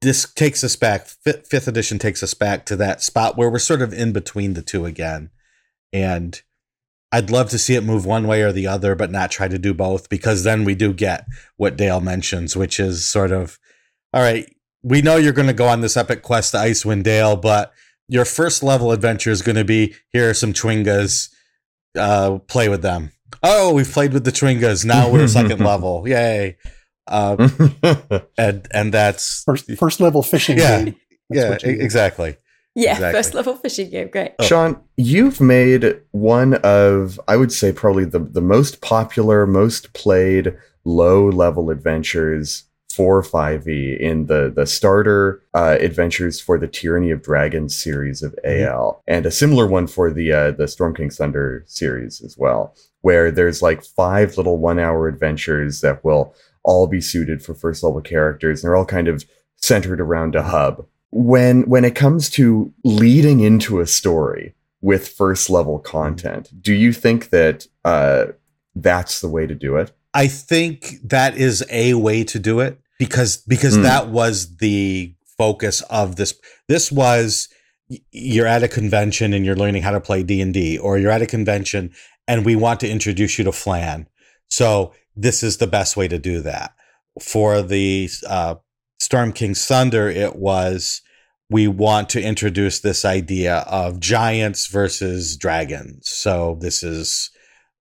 [0.00, 3.82] this takes us back 5th edition takes us back to that spot where we're sort
[3.82, 5.30] of in between the two again.
[5.92, 6.40] And
[7.12, 9.58] I'd love to see it move one way or the other, but not try to
[9.58, 13.58] do both because then we do get what Dael mentions, which is sort of,
[14.12, 17.36] all right, we know you're going to go on this epic quest to Icewind Dale,
[17.36, 17.72] but
[18.08, 21.30] your first level adventure is going to be here are some Chwingas,
[21.98, 23.12] uh, play with them.
[23.42, 24.84] Oh, we've played with the Chwingas.
[24.84, 26.06] Now we're second level.
[26.06, 26.56] Yay.
[27.06, 27.48] Uh,
[28.38, 30.96] and and that's first first level fishing yeah, game.
[31.30, 32.36] That's yeah, exactly.
[32.76, 33.18] Yeah, exactly.
[33.18, 34.08] first level fishing game.
[34.08, 34.32] Great.
[34.38, 34.44] Oh.
[34.44, 40.54] Shawn, you've made one of, I would say, probably the, the most popular, most played
[40.84, 47.22] low level adventures for 5e in the, the starter uh, adventures for the Tyranny of
[47.22, 48.66] Dragons series of mm-hmm.
[48.68, 52.74] AL, and a similar one for the uh, the Storm King's Thunder series as well,
[53.00, 57.82] where there's like five little one hour adventures that will all be suited for first
[57.82, 59.24] level characters, and they're all kind of
[59.56, 65.48] centered around a hub when when it comes to leading into a story with first
[65.48, 68.26] level content, do you think that uh,
[68.74, 69.92] that's the way to do it?
[70.12, 73.82] I think that is a way to do it because because mm.
[73.84, 76.34] that was the focus of this.
[76.68, 77.48] This was
[78.10, 81.26] you're at a convention and you're learning how to play D&D or you're at a
[81.26, 81.94] convention
[82.26, 84.06] and we want to introduce you to Phlan.
[84.48, 86.74] So this is the best way to do that.
[87.22, 88.56] For the uh,
[88.98, 91.02] Storm King's Thunder, it was
[91.48, 96.08] we want to introduce this idea of giants versus dragons.
[96.08, 97.30] So this is,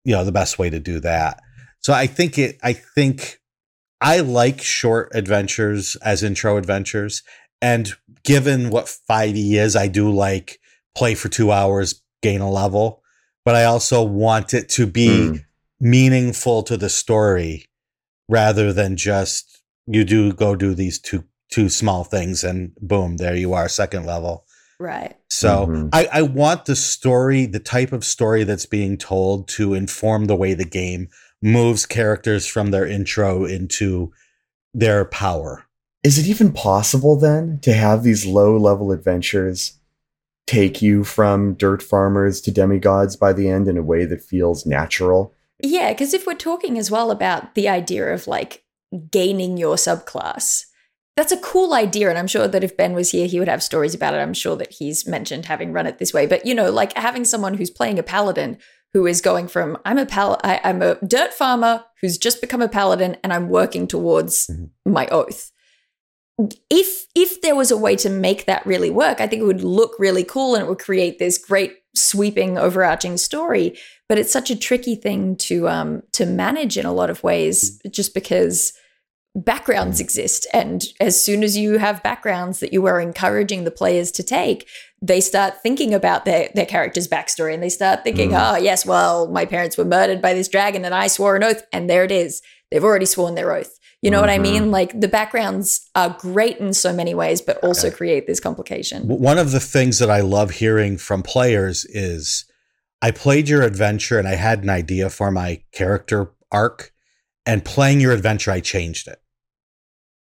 [0.03, 1.39] you know, the best way to do that.
[1.79, 3.39] So I think it, I think
[4.01, 7.23] I like short adventures as intro adventures.
[7.61, 10.59] And given what 5e is, I do like
[10.95, 13.01] play for two hours, gain a level,
[13.45, 15.45] but I also want it to be mm.
[15.79, 17.65] meaningful to the story
[18.27, 21.23] rather than just you do go do these two
[21.53, 24.43] two small things and boom, there you are, second level.
[24.79, 25.15] Right.
[25.29, 25.89] So mm-hmm.
[25.93, 30.35] I, I want the story, the type of story that's being told to inform the
[30.35, 31.09] way the game
[31.43, 34.11] moves characters from their intro into
[34.73, 35.65] their power.
[36.03, 39.79] Is it even possible then to have these low level adventures
[40.47, 44.65] take you from dirt farmers to demigods by the end in a way that feels
[44.65, 45.35] natural?
[45.61, 48.63] Yeah, because if we're talking as well about the idea of like
[49.11, 50.65] gaining your subclass,
[51.15, 52.09] that's a cool idea.
[52.09, 54.17] And I'm sure that if Ben was here, he would have stories about it.
[54.17, 56.25] I'm sure that he's mentioned having run it this way.
[56.25, 58.57] But, you know, like having someone who's playing a paladin
[58.93, 62.61] who is going from, I'm a pal- I, am a dirt farmer who's just become
[62.61, 64.91] a paladin and I'm working towards mm-hmm.
[64.91, 65.51] my oath.
[66.71, 69.63] If if there was a way to make that really work, I think it would
[69.63, 73.77] look really cool and it would create this great sweeping overarching story.
[74.09, 77.79] But it's such a tricky thing to um to manage in a lot of ways,
[77.79, 77.91] mm.
[77.91, 78.73] just because
[79.35, 80.45] backgrounds exist.
[80.53, 84.67] And as soon as you have backgrounds that you are encouraging the players to take,
[85.01, 88.39] they start thinking about their, their character's backstory and they start thinking, mm.
[88.39, 91.63] oh, yes, well, my parents were murdered by this dragon and I swore an oath.
[91.73, 92.41] And there it is.
[92.69, 93.79] They've already sworn their oath.
[94.01, 94.21] You know mm-hmm.
[94.21, 94.61] what I mean?
[94.63, 94.71] Mm-hmm.
[94.71, 99.07] Like the backgrounds are great in so many ways, but also create this complication.
[99.07, 102.45] One of the things that I love hearing from players is
[103.01, 106.91] I played your adventure and I had an idea for my character arc.
[107.45, 109.22] And playing your adventure, I changed it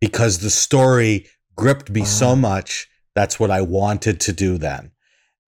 [0.05, 2.35] because the story gripped me so ah.
[2.35, 2.87] much.
[3.15, 4.91] That's what I wanted to do then.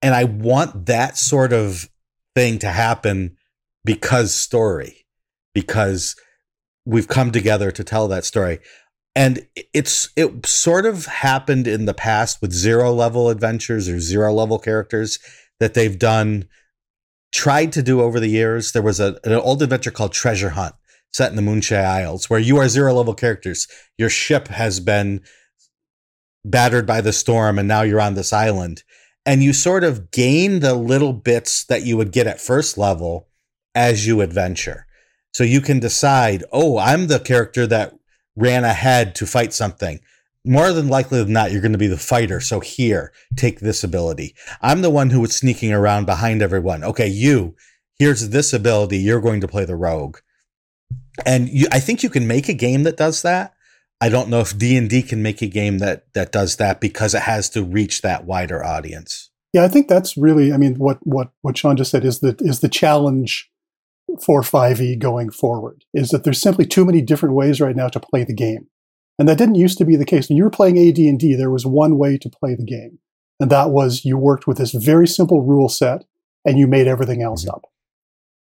[0.02, 1.88] And I want that sort of
[2.34, 3.38] thing to happen
[3.86, 5.06] because story,
[5.54, 6.16] because
[6.86, 8.58] we've come together to tell that story.
[9.16, 14.34] And it's it sort of happened in the past with zero level adventures or zero
[14.34, 15.20] level characters
[15.60, 16.48] that they've done
[17.32, 18.72] tried to do over the years.
[18.72, 20.74] There was a, an old adventure called Treasure Hunt
[21.18, 23.68] set in the Moonshae Isles where you are zero level characters.
[23.98, 25.22] Your ship has been
[26.46, 28.84] battered by the storm and now you're on this island
[29.26, 33.28] and you sort of gain the little bits that you would get at first level
[33.76, 34.86] as you adventure.
[35.34, 37.94] So you can decide, oh, I'm the character that
[38.36, 40.00] ran ahead to fight something.
[40.46, 42.40] More than likely than not, you're going to be the fighter.
[42.40, 44.34] So here, take this ability.
[44.62, 46.84] I'm the one who was sneaking around behind everyone.
[46.84, 47.56] Okay, you,
[48.00, 49.00] here's this ability.
[49.00, 50.20] You're going to play the rogue.
[51.26, 53.54] And you, I think you can make a game that does that.
[54.00, 56.80] I don't know if D and D can make a game that that does that
[56.80, 59.32] because it has to reach that wider audience.
[59.54, 60.54] Yeah, I think that's really.
[60.54, 63.50] I mean, what what what Shawn just said is that is the challenge
[64.24, 68.00] for 5e going forward is that there's simply too many different ways right now to
[68.00, 68.68] play the game,
[69.18, 70.30] and that didn't used to be the case.
[70.30, 73.00] When you were playing AD&D, there was one way to play the game,
[73.40, 76.06] and that was you worked with this very simple rule set
[76.46, 77.56] and you made everything else mm-hmm.
[77.56, 77.66] up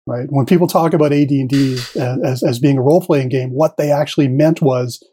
[0.06, 0.28] right?
[0.30, 4.62] When people talk about AD&D as, as being a role-playing game, what they actually meant
[4.62, 5.04] was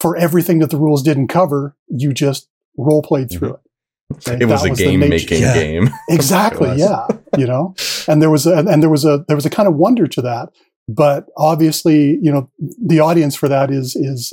[0.00, 4.16] for everything that the rules didn't cover, you just role played through mm-hmm.
[4.16, 4.28] it.
[4.28, 4.42] Right?
[4.42, 5.54] It was that a game making yeah.
[5.54, 5.90] game.
[6.08, 6.74] exactly.
[6.76, 7.06] yeah.
[7.38, 7.74] You know,
[8.06, 10.22] and there was a, and there was a, there was a kind of wonder to
[10.22, 10.50] that.
[10.86, 14.32] But obviously, you know, the audience for that is, is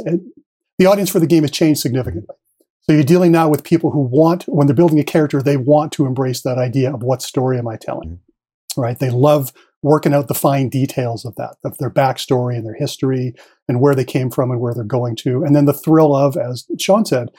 [0.77, 2.35] the audience for the game has changed significantly.
[2.81, 5.93] So you're dealing now with people who want, when they're building a character, they want
[5.93, 8.81] to embrace that idea of what story am I telling, mm-hmm.
[8.81, 8.99] right?
[8.99, 13.33] They love working out the fine details of that, of their backstory and their history
[13.67, 15.43] and where they came from and where they're going to.
[15.43, 17.29] And then the thrill of, as Shawn said,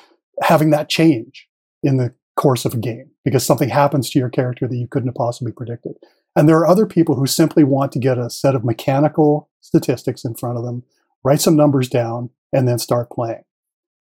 [0.43, 1.49] having that change
[1.83, 5.09] in the course of a game because something happens to your character that you couldn't
[5.09, 5.95] have possibly predicted.
[6.35, 10.25] And there are other people who simply want to get a set of mechanical statistics
[10.25, 10.83] in front of them,
[11.25, 13.45] write some numbers down, and then start playing.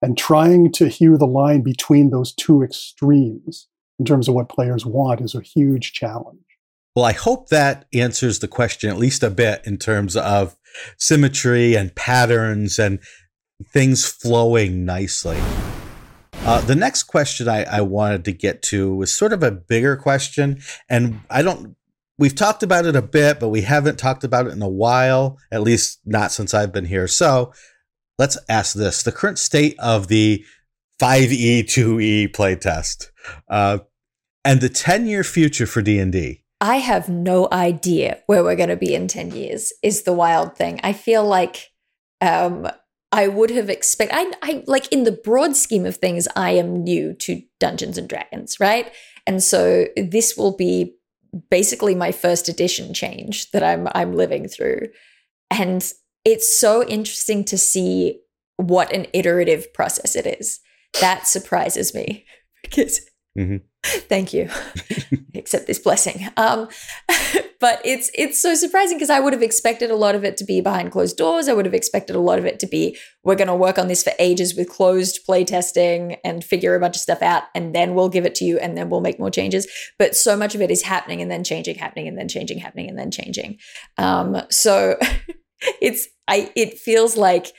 [0.00, 4.84] And trying to hew the line between those two extremes in terms of what players
[4.84, 6.40] want is a huge challenge.
[6.94, 10.56] Well, I hope that answers the question at least a bit in terms of
[10.98, 12.98] symmetry and patterns and
[13.72, 15.38] things flowing nicely.
[16.44, 19.96] Uh, the next question I, I wanted to get to was sort of a bigger
[19.96, 21.76] question, and I don't.
[22.18, 25.38] We've talked about it a bit, but we haven't talked about it in a while,
[25.50, 27.08] at least not since I've been here.
[27.08, 27.54] So
[28.18, 30.44] let's ask this: the current state of the
[31.00, 33.06] 5e 2e playtest,
[33.48, 33.78] uh,
[34.44, 36.41] and the 10 year future for D and D.
[36.62, 40.56] I have no idea where we're going to be in 10 years, is the wild
[40.56, 40.78] thing.
[40.84, 41.70] I feel like
[42.20, 42.68] um,
[43.10, 46.84] I would have expected, I, I like in the broad scheme of things, I am
[46.84, 48.92] new to Dungeons and Dragons, right?
[49.26, 50.94] And so this will be
[51.50, 54.88] basically my first edition change that I'm I'm living through.
[55.50, 55.90] And
[56.24, 58.20] it's so interesting to see
[58.56, 60.60] what an iterative process it is.
[61.00, 62.24] That surprises me
[62.62, 63.00] because
[63.36, 63.56] mm-hmm.
[63.84, 64.48] Thank you.
[65.34, 66.28] Accept this blessing.
[66.36, 66.68] Um,
[67.60, 70.44] but it's it's so surprising because I would have expected a lot of it to
[70.44, 71.48] be behind closed doors.
[71.48, 73.88] I would have expected a lot of it to be we're going to work on
[73.88, 77.74] this for ages with closed play testing and figure a bunch of stuff out, and
[77.74, 79.66] then we'll give it to you, and then we'll make more changes.
[79.98, 82.88] But so much of it is happening and then changing, happening and then changing, happening
[82.88, 83.58] and then changing.
[83.98, 84.96] Um, so
[85.80, 87.52] it's I it feels like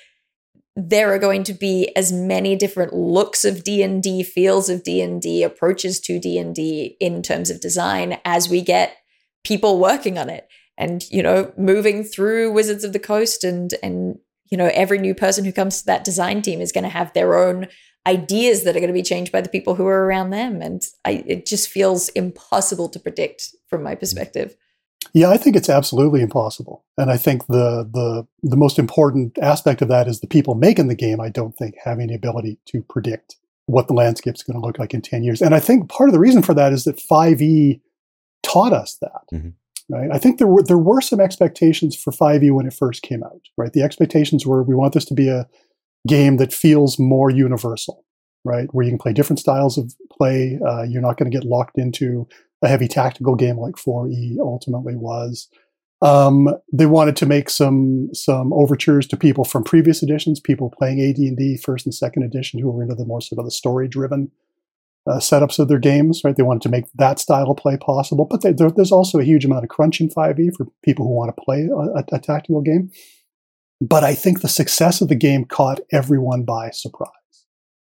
[0.76, 6.00] there are going to be as many different looks of D&D, feels of D&D, approaches
[6.02, 8.98] to D&D in terms of design as we get
[9.44, 14.18] people working on it and you know moving through Wizards of the Coast and and
[14.50, 17.14] you know every new person who comes to that design team is going to have
[17.14, 17.68] their own
[18.06, 20.82] ideas that are going to be changed by the people who are around them and
[21.06, 24.56] I, it just feels impossible to predict from my perspective.
[25.13, 26.84] Yeah, I think it's absolutely impossible.
[26.98, 30.88] And I think the the the most important aspect of that is the people making
[30.88, 33.36] the game, I don't think have any ability to predict
[33.66, 35.42] what the landscape's going to look like in 10 years.
[35.42, 37.80] And I think part of the reason for that is that 5e
[38.44, 39.22] taught us that.
[39.34, 39.50] Mm-hmm.
[39.89, 40.10] Right?
[40.12, 43.42] I think there were there were some expectations for 5e when it first came out,
[43.58, 43.74] right?
[43.74, 45.48] The expectations were we want this to be a
[46.08, 48.06] game that feels more universal,
[48.46, 48.68] right?
[48.74, 50.58] Where you can play different styles of play.
[50.66, 52.28] Uh, you're not going to get locked into
[52.63, 55.49] a heavy tactical game like 4E ultimately was.
[56.02, 60.99] Um, they wanted to make some some overtures to people from previous editions, people playing
[60.99, 64.30] AD&D first and second edition who were into the more sort of the story driven
[65.08, 66.21] uh, setups of their games.
[66.23, 68.26] Right, they wanted to make that style of play possible.
[68.26, 71.13] But they, there, there's also a huge amount of crunch in 5e for people who
[71.13, 72.91] want to play a, a tactical game.
[73.80, 77.23] But I think the success of the game caught everyone by surprise.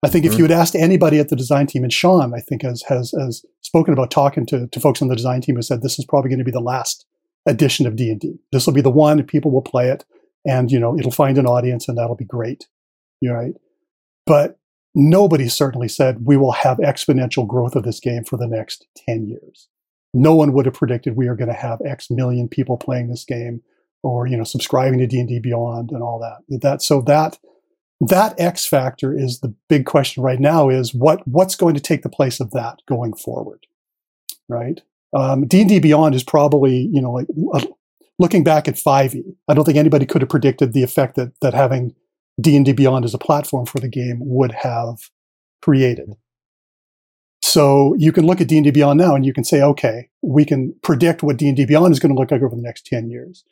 [0.02, 0.32] I think mm-hmm.
[0.32, 3.12] if you had asked anybody at the design team, and Shawn, I think, has has,
[3.18, 6.04] has spoken about talking to, to folks on the design team who said this is
[6.04, 7.04] probably going to be the last
[7.46, 8.38] edition of D and D.
[8.52, 10.04] This will be the one, and people will play it,
[10.46, 12.68] and you know it'll find an audience, and that'll be great.
[13.20, 13.54] You're right,
[14.24, 14.58] but
[14.94, 19.26] nobody certainly said we will have exponential growth of this game for the next ten
[19.26, 19.68] years.
[20.14, 23.24] No one would have predicted we are going to have X million people playing this
[23.24, 23.62] game,
[24.04, 26.60] or you know subscribing to D and D Beyond and all that.
[26.60, 27.38] That so that
[28.00, 32.02] that X factor is the big question right now is what what's going to take
[32.02, 33.66] the place of that going forward,
[34.48, 34.80] right?
[35.12, 37.66] Um, D&D Beyond is probably, you know, like uh,
[38.18, 41.54] looking back at 5e, I don't think anybody could have predicted the effect that, that
[41.54, 41.94] having
[42.40, 45.10] D&D Beyond as a platform for the game would have
[45.62, 46.14] created.
[47.42, 50.74] So you can look at D&D Beyond now and you can say, okay, we can
[50.82, 53.44] predict what D&D Beyond is going to look like over the next 10 years.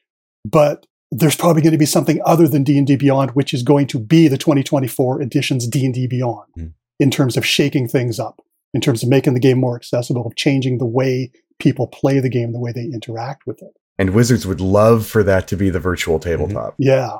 [0.44, 3.98] But there's probably going to be something other than D&D Beyond, which is going to
[3.98, 6.72] be the 2024 edition's D&D Beyond mm.
[6.98, 8.42] in terms of shaking things up,
[8.74, 12.28] in terms of making the game more accessible, of changing the way people play the
[12.28, 13.76] game, the way they interact with it.
[13.98, 16.74] And Wizards would love for that to be the virtual tabletop.
[16.74, 16.82] Mm-hmm.
[16.82, 17.18] Yeah.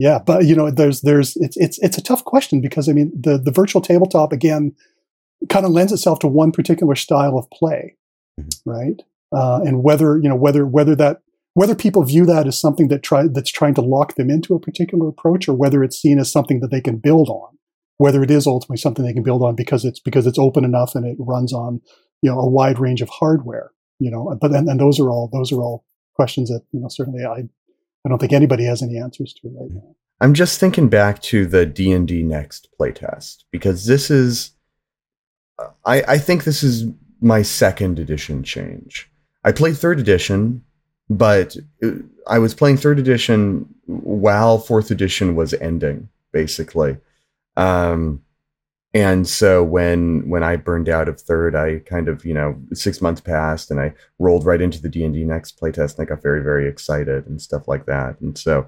[0.00, 3.12] Yeah, but you know, there's there's it's it's it's a tough question because I mean
[3.14, 4.74] the the virtual tabletop again
[5.50, 7.96] kind of lends itself to one particular style of play,
[8.40, 8.70] mm-hmm.
[8.70, 9.02] right?
[9.30, 11.20] Uh, and whether you know whether whether that
[11.54, 14.60] whether people view that as something that try that's trying to lock them into a
[14.60, 17.58] particular approach or whether it's seen as something that they can build on
[18.00, 20.94] whether it is ultimately something they can build on because it's because it's open enough
[20.94, 21.82] and it runs on
[22.22, 25.28] you know a wide range of hardware you know but and, and those are all
[25.34, 25.84] those are all
[26.14, 27.40] questions that you know certainly i
[28.04, 29.94] i don't think anybody has any answers to right now.
[30.22, 34.52] I'm just thinking back to the d&d next playtest because this is
[35.84, 36.86] i i think this is
[37.20, 39.10] my second edition change.
[39.44, 40.64] I played third edition
[41.10, 41.56] but
[42.28, 46.98] I was playing third edition while fourth edition was ending, basically.
[47.56, 48.22] Um,
[48.94, 53.00] and so when when I burned out of third, I kind of you know six
[53.00, 56.08] months passed, and I rolled right into the D and D next playtest, and I
[56.08, 58.20] got very very excited and stuff like that.
[58.20, 58.66] And so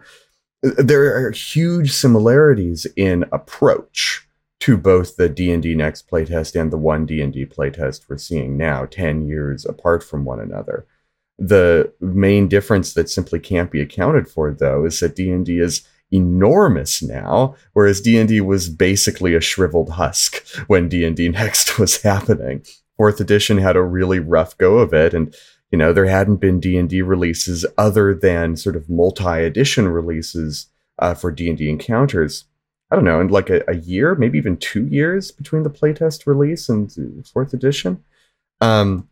[0.66, 4.26] uh, there are huge similarities in approach
[4.60, 8.08] to both the D and D next playtest and the one D and D playtest
[8.08, 10.86] we're seeing now, ten years apart from one another.
[11.44, 17.02] The main difference that simply can't be accounted for, though, is that D&D is enormous
[17.02, 22.64] now, whereas D&D was basically a shriveled husk when D&D Next was happening.
[22.96, 25.34] Fourth edition had a really rough go of it, and
[25.72, 30.68] you know there hadn't been D&D releases other than sort of multi-edition releases
[31.00, 32.44] uh, for D&D encounters.
[32.92, 36.24] I don't know, in like a, a, year, maybe even two years between the playtest
[36.24, 38.04] release and fourth edition.
[38.60, 39.08] Um,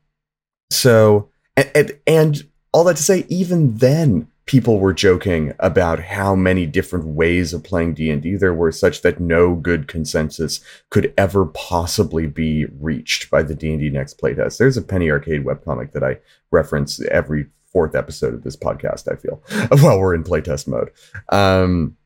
[0.70, 6.34] so and, and, and all that to say, even then, people were joking about how
[6.34, 10.60] many different ways of playing D&D there were such that no good consensus
[10.90, 14.58] could ever possibly be reached by the D&D Next playtest.
[14.58, 16.18] There's a Penny Arcade webcomic that I
[16.50, 19.40] reference every fourth episode of this podcast, I feel,
[19.82, 20.90] while we're in playtest mode.
[21.28, 21.96] Um,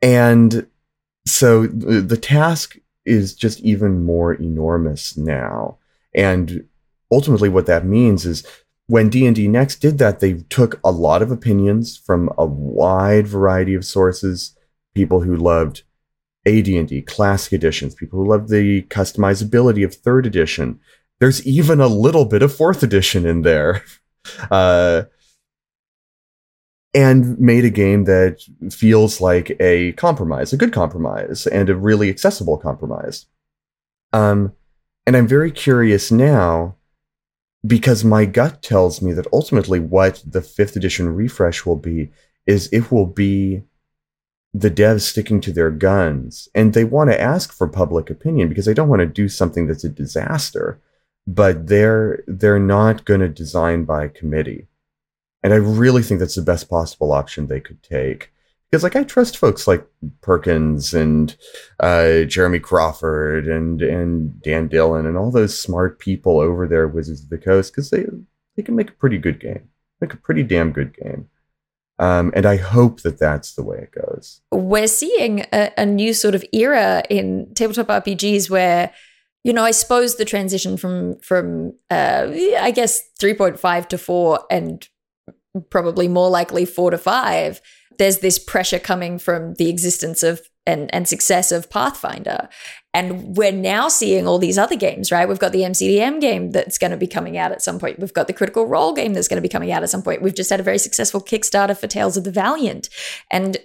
[0.00, 0.66] and
[1.26, 5.78] so the task is just even more enormous now.
[6.14, 6.67] And
[7.10, 8.46] ultimately what that means is
[8.86, 13.74] when D&D Next did that, they took a lot of opinions from a wide variety
[13.74, 14.56] of sources,
[14.94, 15.82] people who loved
[16.46, 20.80] AD&D classic editions, people who loved the customizability of third edition.
[21.20, 23.84] There's even a little bit of fourth edition in there.
[24.50, 25.04] Uh,
[26.94, 32.08] and made a game that feels like a compromise, a good compromise, and a really
[32.08, 33.26] accessible compromise.
[34.12, 34.52] Um,
[35.06, 36.76] and I'm very curious now
[37.66, 42.10] because my gut tells me that ultimately what the fifth edition refresh will be
[42.46, 43.62] is it will be
[44.54, 46.48] the devs sticking to their guns.
[46.54, 49.66] And they want to ask for public opinion because they don't want to do something
[49.66, 50.80] that's a disaster
[51.28, 54.66] but they're they're not going to design by committee.
[55.42, 58.32] And i really think that's the best possible option they could take
[58.70, 59.86] because like I trust folks like
[60.20, 61.34] Perkins and
[61.80, 67.22] uh, Jeremy Crawford and and Dan Dillon and all those smart people over there Wizards
[67.22, 68.06] of the Coast because they
[68.56, 69.68] they can make a pretty good game,
[70.00, 71.28] make a pretty damn good game.
[72.00, 74.40] Um, and I hope that that's the way it goes.
[74.52, 78.92] We're seeing a, a new sort of era in tabletop RPGs where
[79.44, 82.26] you know, I suppose the transition from from uh,
[82.60, 84.86] I guess three point five to four, and
[85.70, 87.60] probably more likely four to five,
[87.98, 92.48] there's this pressure coming from the existence of and, and success of Pathfinder.
[92.92, 95.26] And we're now seeing all these other games, right?
[95.26, 97.98] We've got the MCDM game that's going to be coming out at some point.
[97.98, 100.20] We've got the Critical Role game that's going to be coming out at some point.
[100.20, 102.90] We've just had a very successful Kickstarter for Tales of the Valiant.
[103.30, 103.56] And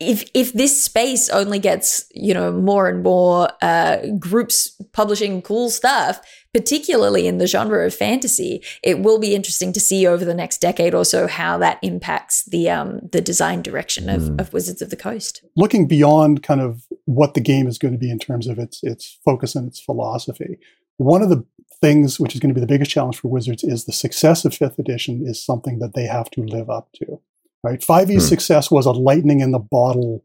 [0.00, 5.68] if if this space only gets you know more and more uh, groups publishing cool
[5.68, 6.20] stuff,
[6.54, 10.60] particularly in the genre of fantasy, it will be interesting to see over the next
[10.60, 14.40] decade or so how that impacts the um, the design direction of, mm.
[14.40, 15.44] of Wizards of the Coast.
[15.54, 18.80] Looking beyond kind of what the game is going to be in terms of its
[18.82, 20.58] its focus and its philosophy,
[20.96, 21.44] one of the
[21.82, 24.54] things which is going to be the biggest challenge for Wizards is the success of
[24.54, 27.20] Fifth Edition is something that they have to live up to
[27.62, 27.80] right?
[27.80, 28.28] 5e's hmm.
[28.28, 30.24] success was a lightning in the bottle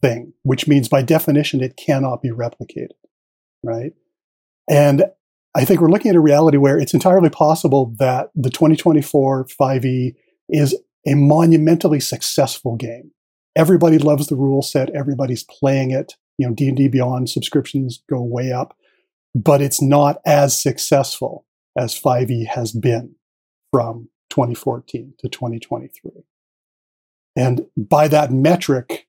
[0.00, 2.90] thing, which means by definition it cannot be replicated,
[3.62, 3.92] right?
[4.68, 5.04] And
[5.54, 10.14] I think we're looking at a reality where it's entirely possible that the 2024 5e
[10.48, 10.76] is
[11.06, 13.10] a monumentally successful game.
[13.56, 16.14] Everybody loves the rule set, everybody's playing it.
[16.38, 18.76] You know, D&D Beyond subscriptions go way up,
[19.34, 21.44] but it's not as successful
[21.76, 23.16] as 5e has been
[23.72, 26.10] from 2014 to 2023.
[27.40, 29.06] And by that metric,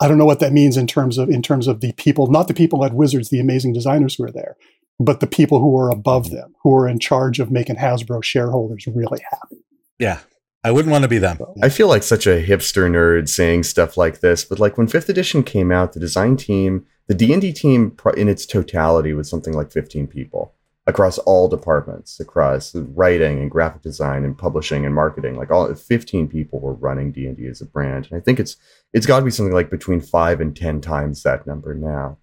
[0.00, 2.48] I don't know what that means in terms of in terms of the people, not
[2.48, 4.56] the people at Wizards, the amazing designers who are there,
[4.98, 6.34] but the people who are above mm-hmm.
[6.34, 9.64] them, who are in charge of making Hasbro shareholders really happy.
[10.00, 10.18] Yeah.
[10.64, 11.38] I wouldn't want to be them.
[11.60, 15.08] I feel like such a hipster nerd saying stuff like this, but like when 5th
[15.08, 19.72] edition came out, the design team, the D&D team in its totality was something like
[19.72, 20.54] 15 people
[20.86, 25.36] across all departments, across writing and graphic design and publishing and marketing.
[25.36, 28.08] Like all 15 people were running D&D as a brand.
[28.10, 28.56] And I think it's
[28.92, 32.18] it's got to be something like between 5 and 10 times that number now.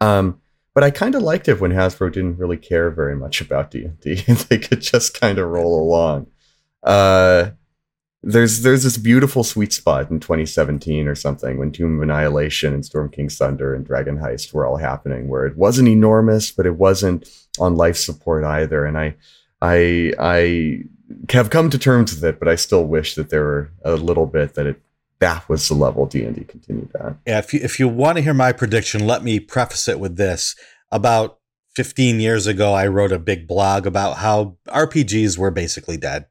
[0.00, 0.40] Um
[0.74, 4.14] but I kind of liked it when Hasbro didn't really care very much about D&D.
[4.48, 6.26] they could just kind of roll along.
[6.82, 7.50] Uh
[8.22, 12.84] there's there's this beautiful sweet spot in 2017 or something when Tomb of Annihilation and
[12.84, 16.76] Storm King's Thunder and Dragon Heist were all happening, where it wasn't enormous, but it
[16.76, 17.28] wasn't
[17.60, 18.84] on life support either.
[18.84, 19.14] And I
[19.62, 20.84] I I
[21.30, 24.26] have come to terms with it, but I still wish that there were a little
[24.26, 24.82] bit that it
[25.20, 27.16] that was the level D and D continued at.
[27.24, 30.16] Yeah, if you if you want to hear my prediction, let me preface it with
[30.16, 30.56] this.
[30.90, 31.38] About
[31.76, 36.26] 15 years ago, I wrote a big blog about how RPGs were basically dead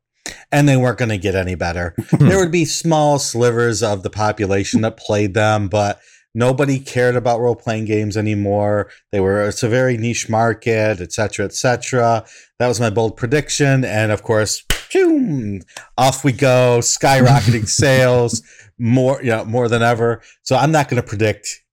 [0.51, 1.95] and they weren't going to get any better.
[2.19, 5.99] there would be small slivers of the population that played them, but
[6.33, 8.89] nobody cared about role playing games anymore.
[9.11, 12.25] They were it's a very niche market, etc., etc.
[12.59, 15.61] That was my bold prediction, and of course, phew,
[15.97, 18.41] off we go, skyrocketing sales
[18.79, 20.21] more you know more than ever.
[20.43, 21.63] So I'm not going to predict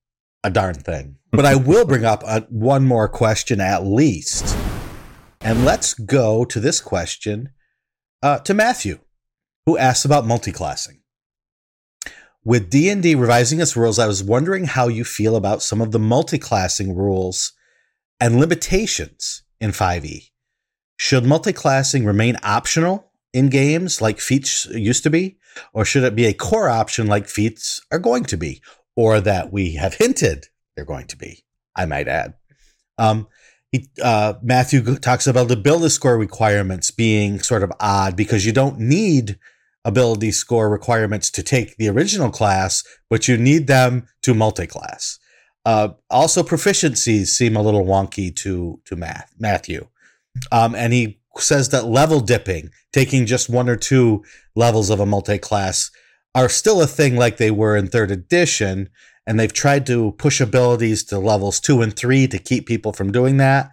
[0.43, 4.57] a darn thing, but I will bring up a, one more question at least.
[5.41, 7.51] And let's go to this question
[8.25, 9.01] uh, to Matthew,
[9.67, 11.01] who asks about multiclassing.
[12.43, 15.99] With D&D revising its rules, I was wondering how you feel about some of the
[15.99, 17.53] multiclassing rules
[18.19, 20.31] and limitations in 5e.
[20.97, 25.37] Should multiclassing remain optional in games like feats used to be,
[25.75, 28.63] or should it be a core option like feats are going to be,
[28.97, 31.45] or that we have hinted they're going to be?
[31.77, 32.35] I might add.
[32.97, 33.29] Um,
[33.75, 38.53] he, uh, Matthew talks about the ability score requirements being sort of odd because you
[38.53, 39.37] don't need
[39.85, 45.19] ability score requirements to take the original class, but you need them to multi-class.
[45.65, 49.89] Uh, also, proficiencies seem a little wonky to to math, Matthew,
[50.53, 54.23] um, and he says that level dipping, taking just one or two
[54.55, 55.91] levels of a multi-class,
[56.33, 58.89] are still a thing like they were in third edition,
[59.27, 63.13] and they've tried to push abilities to levels two and three to keep people from
[63.13, 63.71] doing that.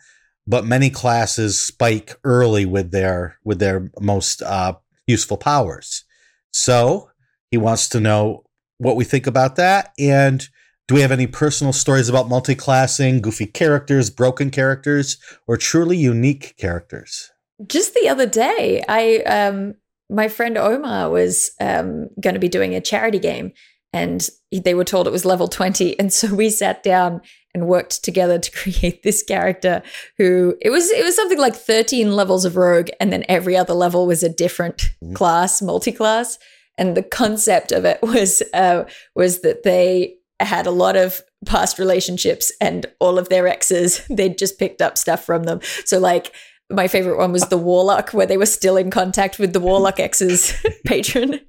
[0.48, 4.74] But many classes spike early with their with their most uh,
[5.08, 6.04] useful powers.
[6.52, 7.10] So
[7.50, 8.44] he wants to know
[8.78, 10.48] what we think about that, and
[10.88, 16.56] do we have any personal stories about multi-classing, goofy characters, broken characters, or truly unique
[16.58, 17.32] characters?
[17.66, 19.76] Just the other day, I um,
[20.10, 23.54] my friend Omar was um, going to be doing a charity game,
[23.94, 27.22] and they were told it was level 20 and so we sat down
[27.54, 29.82] and worked together to create this character
[30.18, 33.74] who it was it was something like 13 levels of rogue and then every other
[33.74, 35.14] level was a different mm-hmm.
[35.14, 36.38] class multi-class.
[36.78, 38.86] And the concept of it was uh,
[39.16, 44.38] was that they had a lot of past relationships and all of their exes they'd
[44.38, 45.60] just picked up stuff from them.
[45.86, 46.34] So like
[46.70, 50.00] my favorite one was the warlock where they were still in contact with the warlock
[50.00, 51.42] ex's patron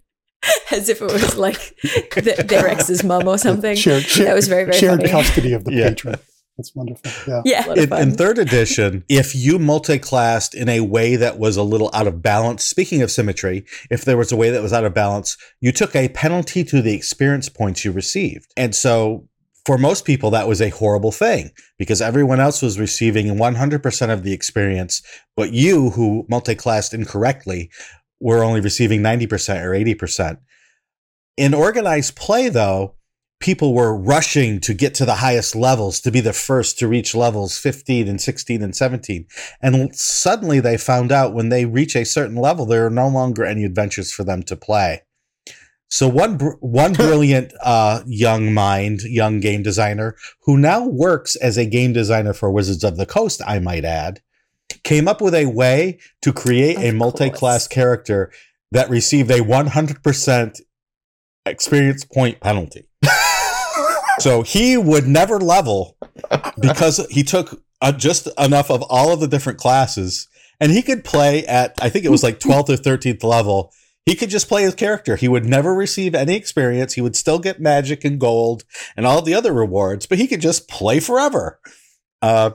[0.71, 3.77] as if it was like the, their ex's mom or something.
[3.77, 5.11] Shared, shared, that was very, very shared funny.
[5.11, 5.89] custody of the yeah.
[5.91, 6.17] patron.
[6.57, 7.11] That's wonderful.
[7.27, 7.43] Yeah.
[7.45, 7.73] Yeah.
[7.73, 12.07] In, in, third edition, if you multi-classed in a way that was a little out
[12.07, 15.37] of balance, speaking of symmetry, if there was a way that was out of balance,
[15.61, 18.53] you took a penalty to the experience points you received.
[18.57, 19.29] And so
[19.65, 24.23] for most people, that was a horrible thing because everyone else was receiving 100% of
[24.23, 25.03] the experience,
[25.37, 27.71] but you who multi-classed incorrectly
[28.23, 30.39] we're only receiving 90% or 80%.
[31.37, 32.95] In organized play, though,
[33.43, 37.13] people were rushing to get to the highest levels to be the first to reach
[37.13, 39.27] levels 15 and 16 and 17
[39.61, 43.45] and suddenly they found out when they reach a certain level there are no longer
[43.45, 45.03] any adventures for them to play
[45.89, 51.67] so one one brilliant uh, young mind young game designer who now works as a
[51.67, 54.21] game designer for wizards of the coast i might add
[54.85, 58.33] came up with a way to create of a multi-class character
[58.73, 60.61] that received a 100%
[61.47, 62.89] experience point penalty.
[64.21, 65.97] So he would never level
[66.61, 70.29] because he took uh, just enough of all of the different classes
[70.61, 73.73] and he could play at i think it was like 12th or 13th level.
[74.05, 75.15] He could just play his character.
[75.15, 76.95] He would never receive any experience.
[76.95, 78.65] He would still get magic and gold
[78.97, 81.59] and all the other rewards but he could just play forever.
[82.21, 82.51] Uh,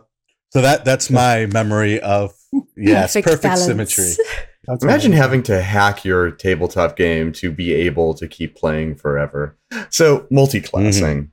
[0.51, 2.33] so that that's my memory of
[2.75, 4.11] yes perfect, perfect symmetry
[4.69, 9.55] That's Imagine having to hack your tabletop game to be able to keep playing forever.
[9.89, 11.17] So multi-classing.
[11.17, 11.31] Mm-hmm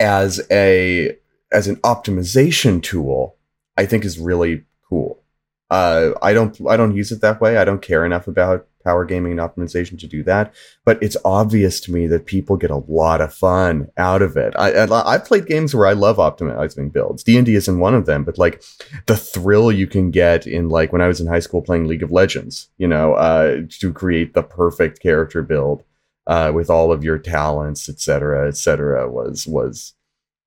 [0.00, 1.16] as a
[1.52, 3.36] as an optimization tool,
[3.76, 5.22] I think is really cool.
[5.70, 7.56] Uh, I don't I don't use it that way.
[7.56, 10.54] I don't care enough about power gaming and optimization to do that.
[10.84, 14.54] But it's obvious to me that people get a lot of fun out of it.
[14.56, 17.24] I, I have played games where I love optimizing builds.
[17.24, 18.62] D and D isn't one of them, but like
[19.06, 22.02] the thrill you can get in like when I was in high school playing League
[22.02, 25.82] of Legends, you know, uh, to create the perfect character build
[26.26, 29.94] uh, with all of your talents, et cetera, et cetera, was was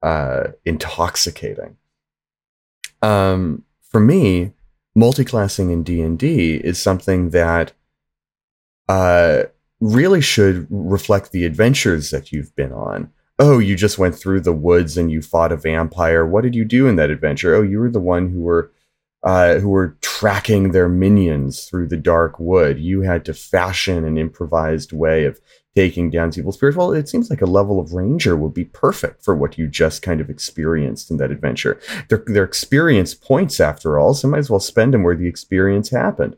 [0.03, 1.77] uh, intoxicating.
[3.01, 4.53] Um, for me,
[4.97, 7.73] multiclassing in D and D is something that
[8.89, 9.43] uh,
[9.79, 13.11] really should reflect the adventures that you've been on.
[13.39, 16.25] Oh, you just went through the woods and you fought a vampire.
[16.25, 17.53] What did you do in that adventure?
[17.53, 18.71] Oh, you were the one who were
[19.23, 22.79] uh, who were tracking their minions through the dark wood.
[22.79, 25.39] You had to fashion an improvised way of
[25.75, 26.77] taking down evil spirits.
[26.77, 30.01] Well, it seems like a level of ranger would be perfect for what you just
[30.01, 31.79] kind of experienced in that adventure.
[32.09, 35.89] They're, they're experience points after all, so might as well spend them where the experience
[35.89, 36.35] happened.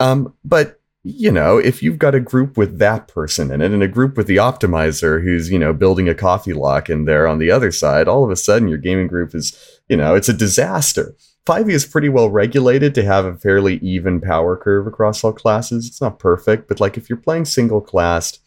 [0.00, 3.82] Um, but you know, if you've got a group with that person in it and
[3.82, 7.50] a group with the optimizer who's, you know, building a coffeelock in there on the
[7.50, 11.16] other side, all of a sudden your gaming group is, you know, it's a disaster.
[11.44, 15.88] 5e is pretty well regulated to have a fairly even power curve across all classes.
[15.88, 18.38] It's not perfect, but like if you're playing single classed,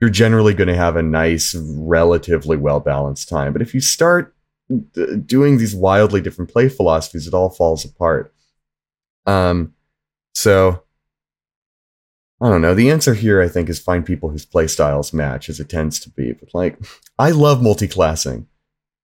[0.00, 3.52] you're generally going to have a nice, relatively well balanced time.
[3.52, 4.34] But if you start
[4.68, 8.34] d- doing these wildly different play philosophies, it all falls apart.
[9.26, 9.74] Um,
[10.34, 10.82] so
[12.40, 12.74] I don't know.
[12.74, 15.98] The answer here, I think, is find people whose play styles match, as it tends
[16.00, 16.32] to be.
[16.32, 16.78] But like,
[17.18, 18.46] I love multi-classing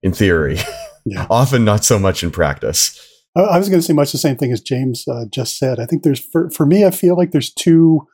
[0.01, 0.59] in theory,
[1.05, 1.27] yeah.
[1.29, 2.99] often not so much in practice.
[3.35, 5.77] I was going to say much the same thing as James uh, just said.
[5.77, 8.07] I think there's, for, for me, I feel like there's two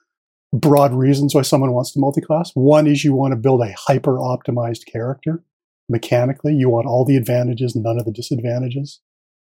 [0.52, 2.52] broad reasons why someone wants to multi-class.
[2.56, 5.44] One is you want to build a hyper optimized character
[5.88, 6.56] mechanically.
[6.56, 9.00] You want all the advantages, none of the disadvantages.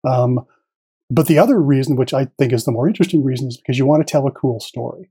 [0.04, 0.44] Um,
[1.08, 3.86] but the other reason, which I think is the more interesting reason, is because you
[3.86, 5.10] want to tell a cool story.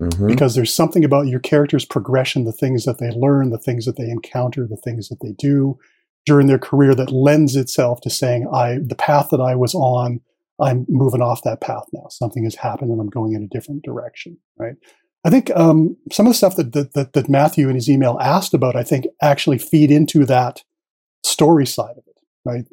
[0.00, 0.26] Mm-hmm.
[0.26, 3.96] Because there's something about your character's progression, the things that they learn, the things that
[3.96, 5.78] they encounter, the things that they do
[6.26, 10.20] during their career that lends itself to saying, I the path that I was on,
[10.60, 12.08] I'm moving off that path now.
[12.10, 14.36] Something has happened and I'm going in a different direction.
[14.58, 14.74] Right.
[15.24, 18.54] I think um, some of the stuff that, that, that Matthew in his email asked
[18.54, 20.62] about, I think, actually feed into that
[21.24, 22.64] story side of it, right?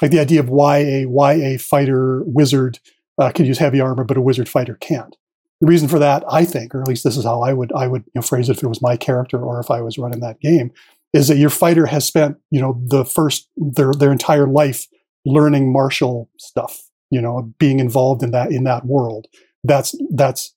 [0.00, 2.78] Like the idea of why a why a fighter wizard
[3.20, 5.16] uh, can use heavy armor, but a wizard fighter can't.
[5.60, 7.86] The reason for that, I think, or at least this is how I would I
[7.88, 10.20] would you know, phrase it if it was my character or if I was running
[10.20, 10.70] that game,
[11.12, 14.86] is that your fighter has spent you know the first their their entire life
[15.24, 16.80] learning martial stuff,
[17.10, 19.26] you know, being involved in that in that world.
[19.64, 20.54] That's that's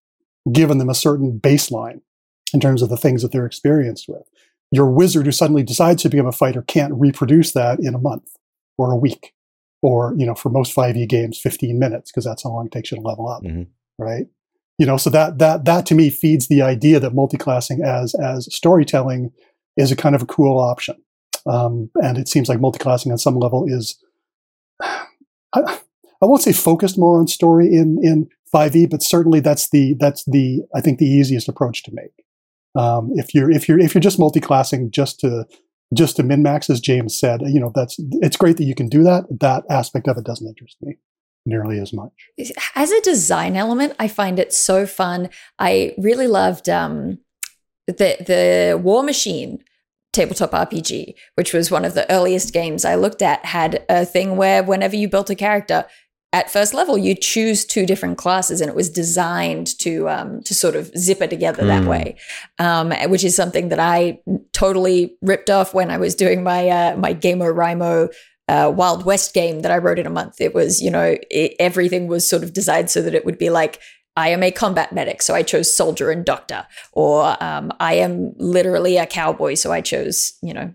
[0.51, 2.01] given them a certain baseline
[2.53, 4.23] in terms of the things that they're experienced with.
[4.71, 8.35] Your wizard who suddenly decides to become a fighter can't reproduce that in a month
[8.77, 9.33] or a week
[9.81, 12.91] or, you know, for most 5e games, 15 minutes, because that's how long it takes
[12.91, 13.43] you to level up.
[13.43, 13.63] Mm-hmm.
[13.97, 14.27] Right.
[14.81, 18.51] You know, so that that that to me feeds the idea that multiclassing as as
[18.51, 19.31] storytelling
[19.77, 20.95] is a kind of a cool option.
[21.45, 24.03] Um, and it seems like multiclassing on some level is
[24.81, 24.97] I,
[25.53, 30.23] I won't say focused more on story in in 5e, but certainly that's the that's
[30.25, 32.25] the I think the easiest approach to make.
[32.73, 35.45] Um, if you're if you're if you're just multi-classing just to
[35.93, 38.89] just to min max, as James said, you know that's it's great that you can
[38.89, 39.25] do that.
[39.41, 40.97] That aspect of it doesn't interest me
[41.45, 42.11] nearly as much.
[42.75, 45.29] As a design element, I find it so fun.
[45.59, 47.19] I really loved um,
[47.87, 49.63] the the War Machine
[50.13, 54.35] tabletop RPG, which was one of the earliest games I looked at, had a thing
[54.35, 55.85] where whenever you built a character,
[56.33, 60.53] at first level you choose two different classes and it was designed to um, to
[60.53, 61.67] sort of zipper together mm.
[61.67, 61.89] that hmm.
[61.89, 62.15] way
[62.59, 64.19] um, which is something that i
[64.53, 68.09] totally ripped off when i was doing my uh, my GameoRaimo
[68.51, 71.55] uh, wild west game that i wrote in a month it was you know it,
[71.59, 73.79] everything was sort of designed so that it would be like
[74.17, 76.67] I am a combat medic, so I chose soldier and doctor.
[76.91, 80.73] Or um, I am literally a cowboy, so I chose, you know,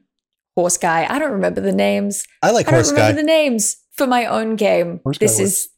[0.54, 1.06] horse guy.
[1.08, 2.26] I don't remember the names.
[2.42, 3.12] I like I horse guy.
[3.12, 5.00] the names for my own game.
[5.04, 5.68] Horse this is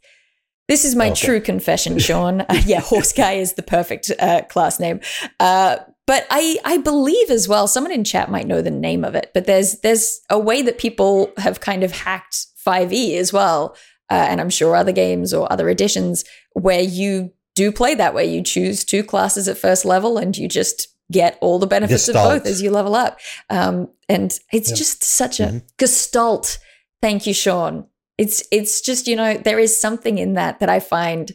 [0.69, 1.27] this is my okay.
[1.27, 2.43] true confession, Shawn.
[2.43, 5.01] uh, yeah, horse guy is the perfect uh, class name.
[5.41, 5.79] Uh,
[6.09, 7.69] but I I believe as well.
[7.69, 10.79] Someone in chat might know the name of it, but there's there's a way that
[10.79, 13.77] people have kind of hacked 5e as well,
[14.11, 18.25] uh, and I'm sure other games or other editions where you do play that way.
[18.25, 22.33] You choose two classes at first level, and you just get all the benefits gestalt.
[22.33, 23.21] of both as you level up.
[23.51, 25.59] Um, and it's just such a mm-hmm.
[25.77, 26.59] gestalt.
[27.03, 27.87] Thank you, Shawn.
[28.17, 31.33] It's it's just you know there is something in that that I find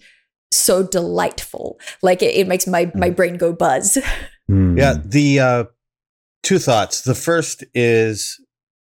[0.52, 1.80] so delightful.
[2.02, 3.16] Like it, it makes my my mm.
[3.16, 4.00] brain go buzz.
[4.50, 4.78] Mm.
[4.78, 4.96] Yeah.
[5.04, 5.64] The uh,
[6.44, 7.02] two thoughts.
[7.02, 8.40] The first is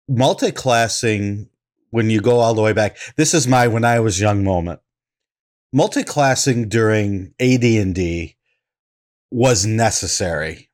[0.08, 1.48] multi-classing
[1.90, 2.96] when you go all the way back.
[3.16, 4.80] This is my when I was young moment.
[5.72, 8.36] Multi-classing during AD&D
[9.30, 10.70] was necessary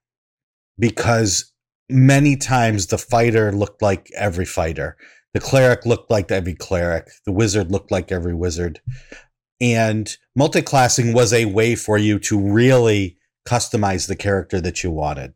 [0.79, 1.53] because
[1.89, 4.97] many times the fighter looked like every fighter.
[5.33, 7.09] The cleric looked like every cleric.
[7.25, 8.81] The wizard looked like every wizard.
[9.61, 13.17] And multiclassing was a way for you to really
[13.47, 15.35] customize the character that you wanted.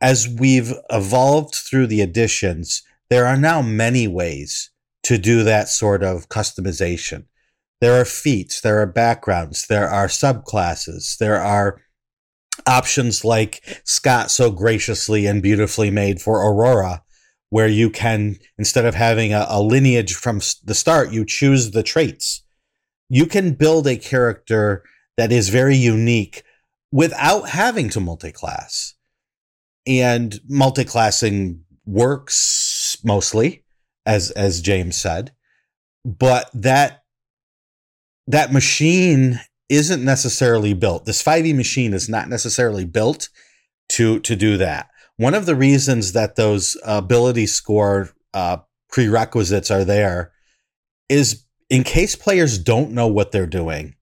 [0.00, 4.70] As we've evolved through the editions, there are now many ways
[5.04, 7.24] to do that sort of customization.
[7.80, 11.80] There are feats, there are backgrounds, there are subclasses, there are
[12.66, 17.02] options like Scott so graciously and beautifully made for Aurora,
[17.50, 21.82] where you can, instead of having a, a lineage from the start, you choose the
[21.82, 22.42] traits.
[23.08, 24.82] You can build a character
[25.16, 26.42] that is very unique
[26.96, 28.94] without having to multiclass.
[29.86, 33.64] And multiclassing works mostly,
[34.06, 35.32] as as James said,
[36.04, 37.04] but that
[38.26, 41.04] that machine isn't necessarily built.
[41.04, 43.28] This 5e machine is not necessarily built
[43.90, 44.88] to to do that.
[45.18, 48.58] One of the reasons that those ability score uh,
[48.90, 50.32] prerequisites are there
[51.10, 53.96] is in case players don't know what they're doing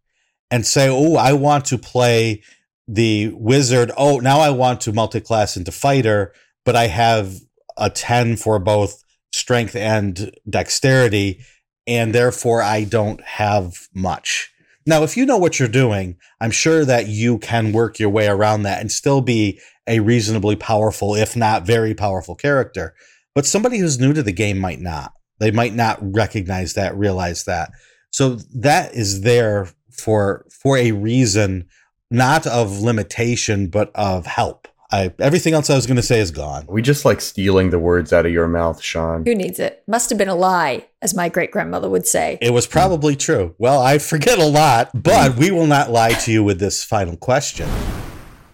[0.50, 2.42] and say, "Oh, I want to play
[2.86, 3.90] the wizard.
[3.96, 6.32] Oh, now I want to multiclass into fighter,
[6.64, 7.36] but I have
[7.76, 11.40] a 10 for both strength and dexterity,
[11.86, 14.50] and therefore I don't have much."
[14.86, 18.26] Now, if you know what you're doing, I'm sure that you can work your way
[18.26, 22.94] around that and still be a reasonably powerful, if not very powerful character.
[23.34, 25.12] But somebody who's new to the game might not.
[25.40, 27.70] They might not recognize that, realize that.
[28.10, 31.66] So that is there for for a reason,
[32.14, 34.68] not of limitation, but of help.
[34.92, 36.66] I, everything else I was going to say is gone.
[36.68, 39.24] We just like stealing the words out of your mouth, Shawn.
[39.24, 39.82] Who needs it?
[39.88, 42.38] Must have been a lie, as my great grandmother would say.
[42.40, 43.56] It was probably true.
[43.58, 47.16] Well, I forget a lot, but we will not lie to you with this final
[47.16, 47.68] question.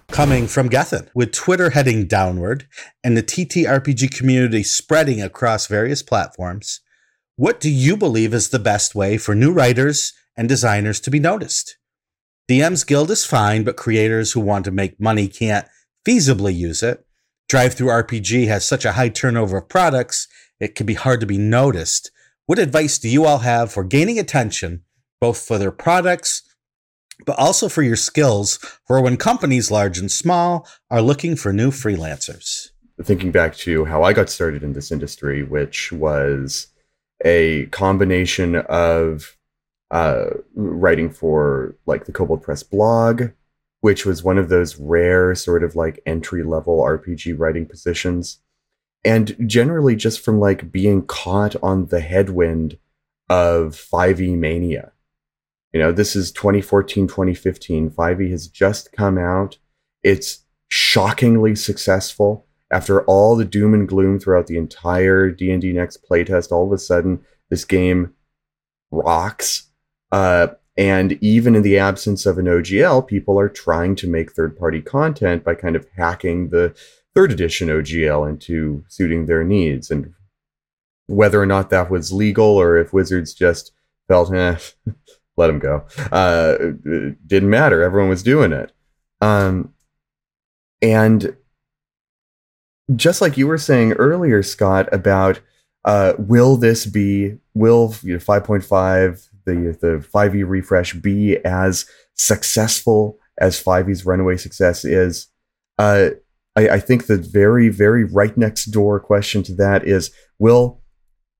[0.09, 2.67] Coming from Gethin, with Twitter heading downward
[3.05, 6.81] and the TTRPG community spreading across various platforms,
[7.37, 11.21] what do you believe is the best way for new writers and designers to be
[11.21, 11.77] noticed?
[12.51, 15.69] DM's Guild is fine, but creators who want to make money can't
[16.05, 17.07] feasibly use it.
[17.49, 20.27] Drive Through RPG has such a high turnover of products,
[20.59, 22.11] it can be hard to be noticed.
[22.47, 24.83] What advice do you all have for gaining attention,
[25.21, 26.43] both for their products,
[27.25, 31.71] but also for your skills for when companies large and small are looking for new
[31.71, 32.71] freelancers?
[33.01, 36.67] Thinking back to how I got started in this industry, which was
[37.25, 39.37] a combination of
[39.91, 43.31] uh, writing for like the Kobold Press blog,
[43.81, 48.41] which was one of those rare sort of like entry level RPG writing positions.
[49.05, 52.79] And generally just from like being caught on the headwind
[53.29, 54.93] of 5e mania.
[55.73, 57.91] You know, this is 2014, 2015.
[57.91, 59.57] 5e has just come out.
[60.03, 62.47] It's shockingly successful.
[62.73, 66.79] After all the doom and gloom throughout the entire D&D Next playtest, all of a
[66.79, 68.15] sudden this game
[68.91, 69.70] rocks.
[70.13, 74.57] Uh, and even in the absence of an OGL, people are trying to make third
[74.59, 76.75] party content by kind of hacking the
[77.15, 79.91] third edition OGL into suiting their needs.
[79.91, 80.15] And
[81.07, 83.73] whether or not that was legal or if Wizards just
[84.09, 84.57] felt, eh,
[85.37, 86.57] let them go, uh,
[87.27, 87.83] didn't matter.
[87.83, 88.73] Everyone was doing it.
[89.21, 89.75] Um,
[90.81, 91.37] and
[92.97, 95.41] just like you were saying earlier, Scott, about
[95.85, 103.19] uh, will this be, will you know, 5.5 the the 5e refresh be as successful
[103.39, 105.29] as 5e's runaway success is?
[105.79, 106.11] Uh,
[106.57, 110.81] I, I think the very, very right next door question to that is will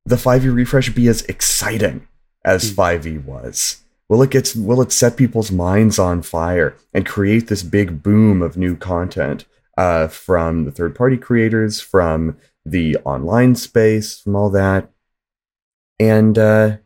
[0.05, 2.09] the 5e refresh be as exciting
[2.45, 3.27] as 5e hmm.
[3.27, 3.83] was?
[4.09, 8.43] Will it get will it set people's minds on fire and create this big boom
[8.43, 9.45] of new content
[9.79, 14.91] uh, from the third party creators, from the online space, from all that?
[16.01, 16.79] And uh,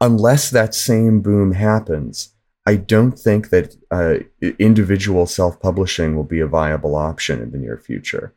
[0.00, 2.34] unless that same boom happens,
[2.66, 4.16] I don't think that uh,
[4.58, 8.34] individual self publishing will be a viable option in the near future.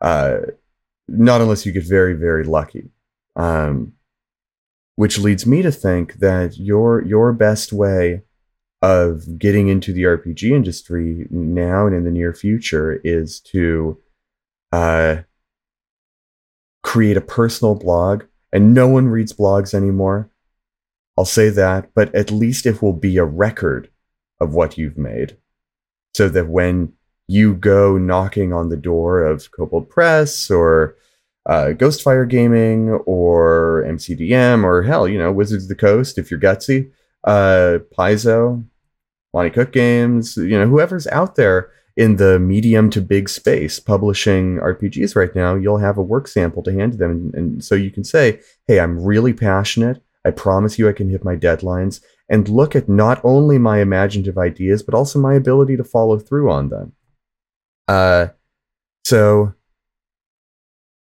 [0.00, 0.38] Uh,
[1.08, 2.90] not unless you get very, very lucky.
[3.36, 3.94] Um,
[4.96, 8.22] which leads me to think that your your best way
[8.82, 13.98] of getting into the RPG industry now and in the near future is to
[14.72, 15.18] uh,
[16.82, 18.24] create a personal blog.
[18.52, 20.28] And no one reads blogs anymore.
[21.16, 23.90] I'll say that, but at least it will be a record
[24.40, 25.36] of what you've made.
[26.14, 26.92] So that when
[27.28, 30.96] you go knocking on the door of Kobold Press or
[31.46, 36.40] uh, Ghostfire Gaming or MCDM or hell, you know, Wizards of the Coast, if you're
[36.40, 36.90] gutsy,
[37.24, 38.64] uh, Paizo,
[39.32, 44.58] Monte Cook Games, you know, whoever's out there in the medium to big space publishing
[44.58, 47.10] RPGs right now, you'll have a work sample to hand to them.
[47.10, 50.02] And, and so you can say, hey, I'm really passionate.
[50.24, 54.38] I promise you I can hit my deadlines and look at not only my imaginative
[54.38, 56.92] ideas, but also my ability to follow through on them.
[57.88, 58.28] Uh,
[59.04, 59.54] so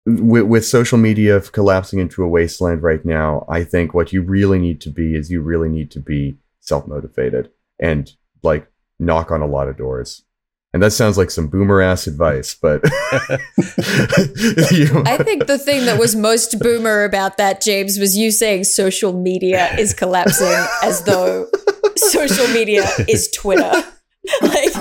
[0.05, 4.59] with, with social media collapsing into a wasteland right now, I think what you really
[4.59, 7.49] need to be is you really need to be self motivated
[7.79, 8.11] and
[8.43, 8.67] like
[8.99, 10.23] knock on a lot of doors.
[10.73, 12.83] And that sounds like some boomer ass advice, but
[14.71, 18.65] you I think the thing that was most boomer about that, James, was you saying
[18.65, 21.47] social media is collapsing as though
[21.95, 23.71] social media is Twitter.
[24.41, 24.73] like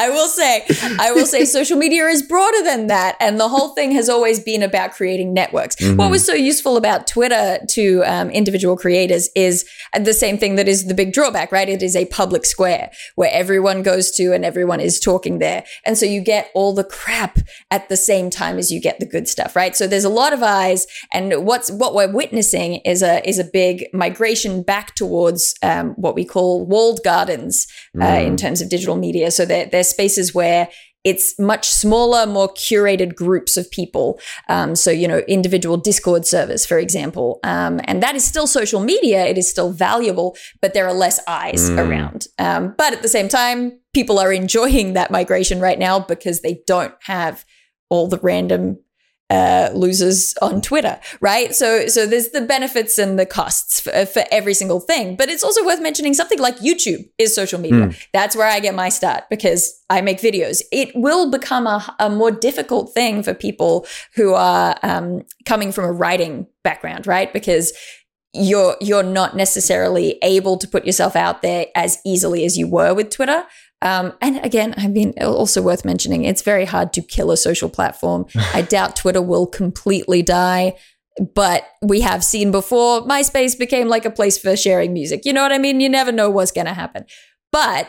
[0.00, 0.64] I will say,
[0.98, 3.16] I will say social media is broader than that.
[3.20, 5.76] And the whole thing has always been about creating networks.
[5.76, 5.98] Mm-hmm.
[5.98, 10.68] What was so useful about Twitter to um, individual creators is the same thing that
[10.68, 11.68] is the big drawback, right?
[11.68, 15.64] It is a public square where everyone goes to and everyone is talking there.
[15.84, 17.38] And so you get all the crap
[17.70, 19.76] at the same time as you get the good stuff, right?
[19.76, 20.86] So there's a lot of eyes.
[21.12, 26.14] And what's, what we're witnessing is a, is a big migration back towards um, what
[26.14, 27.66] we call walled gardens
[28.00, 28.26] uh, mm.
[28.26, 29.30] in terms of digital media.
[29.30, 30.68] So they're, they're spaces where
[31.02, 34.20] it's much smaller, more curated groups of people.
[34.48, 37.40] Um, so, you know, individual Discord servers, for example.
[37.42, 39.24] Um, and that is still social media.
[39.24, 41.78] It is still valuable, but there are less eyes mm.
[41.78, 42.26] around.
[42.38, 46.62] Um, but at the same time, people are enjoying that migration right now because they
[46.66, 47.44] don't have
[47.88, 48.78] all the random
[49.30, 51.54] uh, losers on Twitter, right?
[51.54, 55.14] So, so there's the benefits and the costs for, for, every single thing.
[55.14, 57.86] But it's also worth mentioning something like YouTube is social media.
[57.86, 58.06] Mm.
[58.12, 60.62] That's where I get my start because I make videos.
[60.72, 65.84] It will become a, a more difficult thing for people who are um, coming from
[65.84, 67.32] a writing background, right?
[67.32, 67.72] Because
[68.32, 72.94] you're you're not necessarily able to put yourself out there as easily as you were
[72.94, 73.44] with Twitter.
[73.82, 77.68] Um, and again, I mean, also worth mentioning, it's very hard to kill a social
[77.68, 78.26] platform.
[78.54, 80.76] I doubt Twitter will completely die,
[81.34, 85.24] but we have seen before MySpace became like a place for sharing music.
[85.24, 85.80] You know what I mean?
[85.80, 87.04] You never know what's going to happen.
[87.52, 87.88] But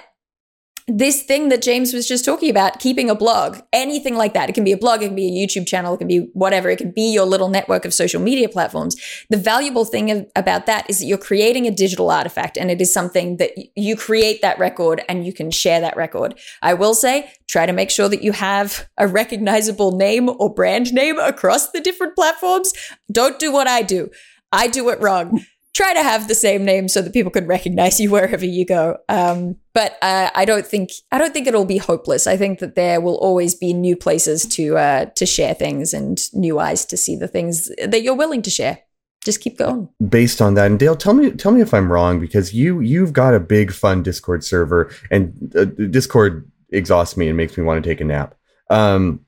[0.87, 4.49] this thing that James was just talking about, keeping a blog, anything like that.
[4.49, 6.69] It can be a blog, it can be a YouTube channel, it can be whatever.
[6.69, 8.95] It can be your little network of social media platforms.
[9.29, 12.93] The valuable thing about that is that you're creating a digital artifact and it is
[12.93, 16.37] something that you create that record and you can share that record.
[16.61, 20.93] I will say, try to make sure that you have a recognizable name or brand
[20.93, 22.73] name across the different platforms.
[23.11, 24.09] Don't do what I do.
[24.51, 27.99] I do it wrong try to have the same name so that people can recognize
[27.99, 28.97] you wherever you go.
[29.09, 32.27] Um, but uh, I don't think I don't think it'll be hopeless.
[32.27, 36.19] I think that there will always be new places to uh, to share things and
[36.33, 38.79] new eyes to see the things that you're willing to share.
[39.23, 39.87] Just keep going.
[40.09, 43.13] Based on that, and Dael, tell me tell me if I'm wrong because you you've
[43.13, 47.83] got a big fun Discord server, and uh, Discord exhausts me and makes me want
[47.83, 48.35] to take a nap.
[48.69, 49.21] Um,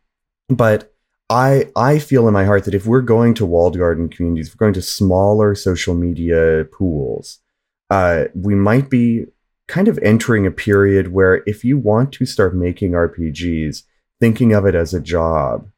[0.49, 0.92] but
[1.29, 4.55] I I feel in my heart that if we're going to walled garden communities, if
[4.55, 7.39] we're going to smaller social media pools,
[7.89, 9.25] uh, we might be
[9.67, 13.83] kind of entering a period where if you want to start making RPGs,
[14.19, 15.69] thinking of it as a job,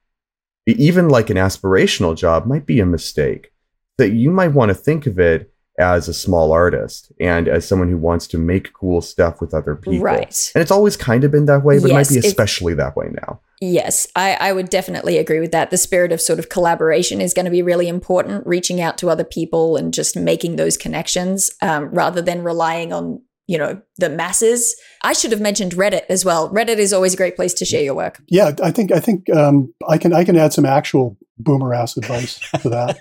[0.65, 3.51] even like an aspirational job, might be a mistake.
[3.97, 7.89] That you might want to think of it as a small artist and as someone
[7.89, 9.99] who wants to make cool stuff with other people.
[9.99, 10.51] Right.
[10.53, 12.97] And it's always kind of been that way, but yes, it might be especially that
[12.97, 15.71] way now Yes, I, I would definitely agree with that.
[15.71, 19.09] The spirit of sort of collaboration is going to be really important, reaching out to
[19.09, 24.09] other people and just making those connections um, rather than relying on you know the
[24.09, 27.63] masses i should have mentioned reddit as well reddit is always a great place to
[27.63, 30.65] share your work yeah i think i think um, i can i can add some
[30.65, 32.97] actual boomer ass advice to that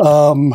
[0.00, 0.54] um,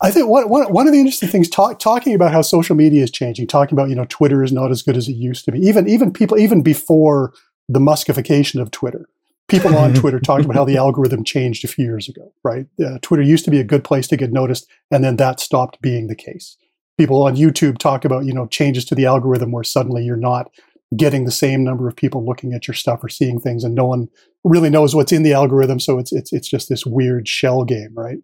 [0.00, 3.02] I think one, one, one of the interesting things talk, talking about how social media
[3.02, 5.52] is changing, talking about you know Twitter is not as good as it used to
[5.52, 5.58] be.
[5.58, 7.32] Even even people even before
[7.68, 9.08] the Muskification of Twitter,
[9.48, 12.32] people on Twitter talked about how the algorithm changed a few years ago.
[12.44, 15.40] Right, uh, Twitter used to be a good place to get noticed, and then that
[15.40, 16.56] stopped being the case.
[16.96, 20.50] People on YouTube talk about you know changes to the algorithm where suddenly you're not
[20.96, 23.86] getting the same number of people looking at your stuff or seeing things, and no
[23.86, 24.08] one
[24.44, 25.80] really knows what's in the algorithm.
[25.80, 28.18] So it's it's it's just this weird shell game, right?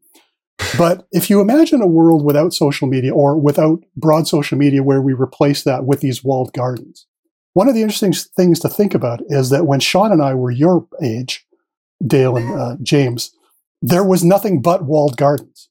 [0.79, 5.03] But if you imagine a world without social media or without broad social media where
[5.03, 7.07] we replace that with these walled gardens,
[7.55, 10.51] one of the interesting things to think about is that when Shawn and I were
[10.51, 11.47] your age,
[12.05, 13.35] Dael and uh, James,
[13.81, 15.69] there was nothing but walled gardens,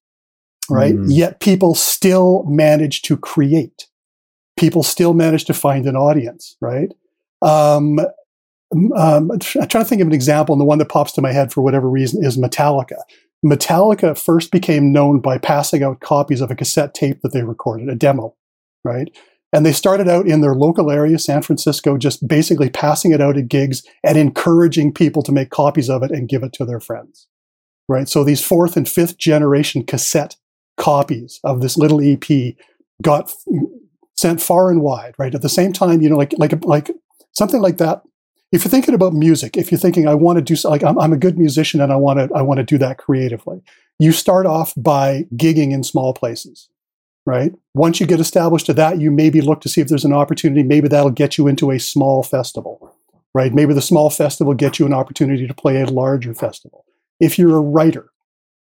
[0.70, 0.96] right?
[0.96, 1.06] Mm.
[1.10, 3.88] Yet people still managed to create.
[4.58, 6.92] People still managed to find an audience, right?
[7.42, 8.00] Um,
[8.96, 11.32] um, I'm trying to think of an example, and the one that pops to my
[11.32, 12.98] head for whatever reason is Metallica.
[13.46, 17.90] Metallica first became known by passing out copies of a cassette tape that they recorded,
[17.90, 18.36] a demo,
[18.86, 19.10] right?
[19.54, 23.38] And they started out in their local area, San Francisco, just basically passing it out
[23.38, 26.80] at gigs and encouraging people to make copies of it and give it to their
[26.80, 27.28] friends,
[27.88, 28.10] right?
[28.10, 30.36] So these fourth and fifth generation cassette
[30.78, 32.56] copies of this little EP
[33.02, 33.32] got
[34.18, 35.36] sent far and wide, right?
[35.36, 36.90] At the same time, you know, like like like
[37.32, 38.02] something like that
[38.54, 41.12] if you're thinking about music, if you're thinking, I want to do like I'm, I'm
[41.12, 43.64] a good musician and I want to I want to do that creatively,
[43.98, 46.70] you start off by gigging in small places,
[47.26, 47.54] right?
[47.74, 50.64] Once you get established to that, you maybe look to see if there's an opportunity.
[50.64, 52.96] Maybe that'll get you into a small festival,
[53.34, 53.54] right?
[53.54, 56.86] Maybe the small festival gets you an opportunity to play a larger festival.
[57.20, 58.10] If you're a writer,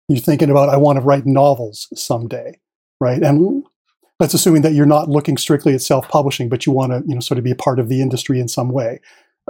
[0.09, 2.59] you're thinking about I want to write novels someday,
[3.01, 3.23] right?
[3.23, 3.65] And
[4.19, 7.21] let's assuming that you're not looking strictly at self-publishing, but you want to you know
[7.21, 9.01] sort of be a part of the industry in some way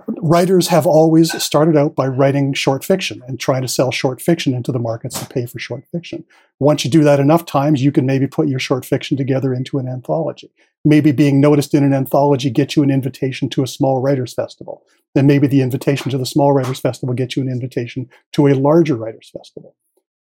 [0.07, 4.55] writers have always started out by writing short fiction and trying to sell short fiction
[4.55, 6.25] into the markets to pay for short fiction.
[6.59, 9.79] Once you do that enough times, you can maybe put your short fiction together into
[9.79, 10.51] an anthology.
[10.85, 14.83] Maybe being noticed in an anthology gets you an invitation to a small writers festival.
[15.15, 18.55] Then maybe the invitation to the small writers festival gets you an invitation to a
[18.55, 19.75] larger writers festival.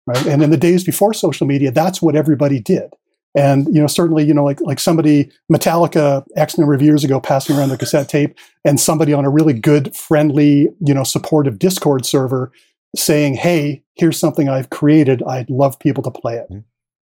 [0.05, 0.25] Right?
[0.25, 2.91] And in the days before social media, that's what everybody did.
[3.35, 7.19] And you know, certainly, you know, like like somebody Metallica X number of years ago
[7.19, 11.59] passing around the cassette tape, and somebody on a really good, friendly, you know, supportive
[11.59, 12.51] Discord server
[12.95, 15.21] saying, "Hey, here's something I've created.
[15.23, 16.61] I'd love people to play it." Mm-hmm.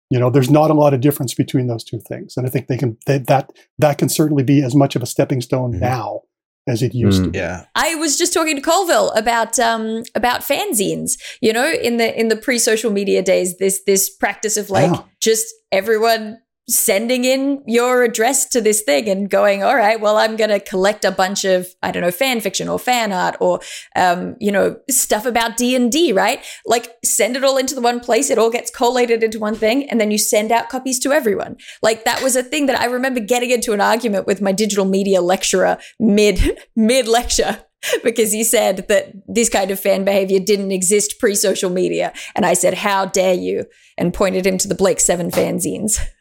[0.09, 2.67] You know, there's not a lot of difference between those two things, and I think
[2.67, 5.81] they can they, that that can certainly be as much of a stepping stone mm-hmm.
[5.81, 6.23] now
[6.67, 7.25] as it used mm.
[7.25, 7.29] to.
[7.31, 7.39] Be.
[7.39, 7.65] Yeah.
[7.75, 11.13] I was just talking to Colville about um about fanzines.
[11.41, 14.91] You know, in the in the pre social media days, this this practice of like
[14.91, 15.03] yeah.
[15.21, 16.39] just everyone
[16.69, 20.59] sending in your address to this thing and going, all right, well, I'm going to
[20.59, 23.61] collect a bunch of, I don't know, fan fiction or fan art or,
[23.95, 26.43] um, you know, stuff about D and D, right?
[26.65, 28.29] Like send it all into the one place.
[28.29, 29.89] It all gets collated into one thing.
[29.89, 31.55] And then you send out copies to everyone.
[31.81, 34.85] Like that was a thing that I remember getting into an argument with my digital
[34.85, 37.63] media lecturer mid, mid lecture
[38.03, 42.13] because he said that this kind of fan behavior didn't exist pre social media.
[42.35, 43.65] And I said, how dare you?
[43.97, 45.99] And pointed him to the Blake Seven fanzines.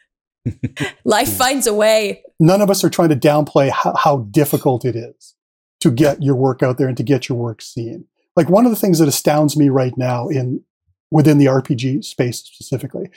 [1.05, 1.35] Life hmm.
[1.35, 2.23] finds a way.
[2.39, 5.35] None of us are trying to downplay how, how difficult it is
[5.79, 8.05] to get your work out there and to get your work seen.
[8.35, 10.63] Like one of the things that astounds me right now in
[11.11, 13.09] within the RPG space specifically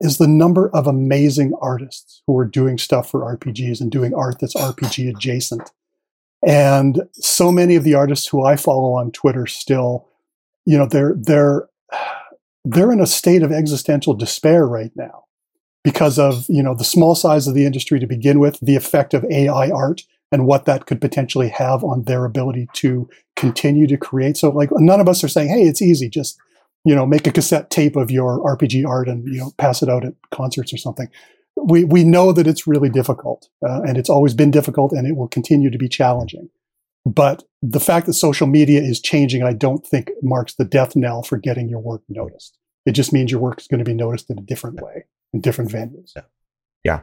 [0.00, 4.36] is the number of amazing artists who are doing stuff for RPGs and doing art
[4.40, 5.72] that's RPG adjacent.
[6.46, 10.08] And so many of the artists who I follow on Twitter still,
[10.66, 11.68] you know, they're they're
[12.64, 15.24] they're in a state of existential despair right now
[15.88, 19.14] because of you know the small size of the industry to begin with, the effect
[19.14, 23.96] of AI art and what that could potentially have on their ability to continue to
[23.96, 24.36] create.
[24.36, 26.38] So like none of us are saying, hey, it's easy, just
[26.84, 29.88] you know make a cassette tape of your RPG art and you know pass it
[29.88, 31.08] out at concerts or something.
[31.56, 35.16] We we know that it's really difficult, uh, and it's always been difficult, and it
[35.16, 36.50] will continue to be challenging.
[37.06, 41.22] But the fact that social media is changing, I don't think marks the death knell
[41.22, 42.58] for getting your work noticed.
[42.84, 45.40] It just means your work is going to be noticed in a different way in
[45.40, 46.12] different venues.
[46.14, 46.22] Yeah.
[46.84, 47.00] yeah.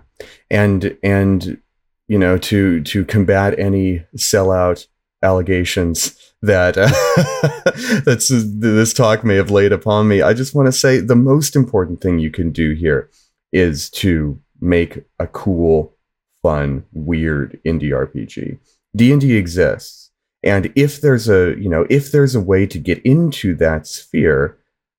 [0.49, 1.61] And and
[2.07, 4.87] you know to to combat any sellout
[5.23, 10.21] allegations that uh, that's this talk may have laid upon me.
[10.21, 13.09] I just want to say the most important thing you can do here
[13.51, 15.95] is to make a cool,
[16.43, 18.59] fun, weird indie RPG.
[18.95, 20.11] D&D exists
[20.43, 24.57] And if there's a, you know, if there's a way to get into that sphere,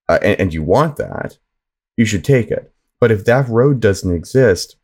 [0.08, 1.38] uh, and, and you want that,
[1.96, 2.72] you should take it.
[3.00, 4.76] But if that road doesn't exist,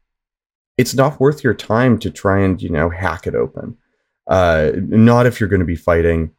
[0.79, 3.77] it's not worth your time to try and you know hack it open.
[4.27, 6.31] Uh, not if you're going to be fighting.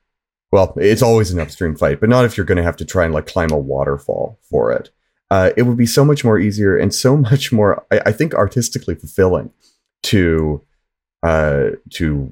[0.51, 3.05] Well, it's always an upstream fight, but not if you're going to have to try
[3.05, 4.91] and like climb a waterfall for it.
[5.31, 8.35] Uh, it would be so much more easier and so much more, I, I think,
[8.35, 9.51] artistically fulfilling
[10.03, 10.61] to
[11.23, 12.31] uh, to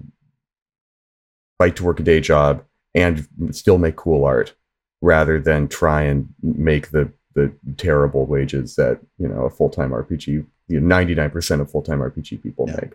[1.57, 2.63] fight to work a day job
[2.93, 4.53] and still make cool art
[5.01, 9.91] rather than try and make the the terrible wages that you know a full time
[9.91, 12.79] RPG, you know, ninety nine percent of full time RPG people yeah.
[12.81, 12.91] make.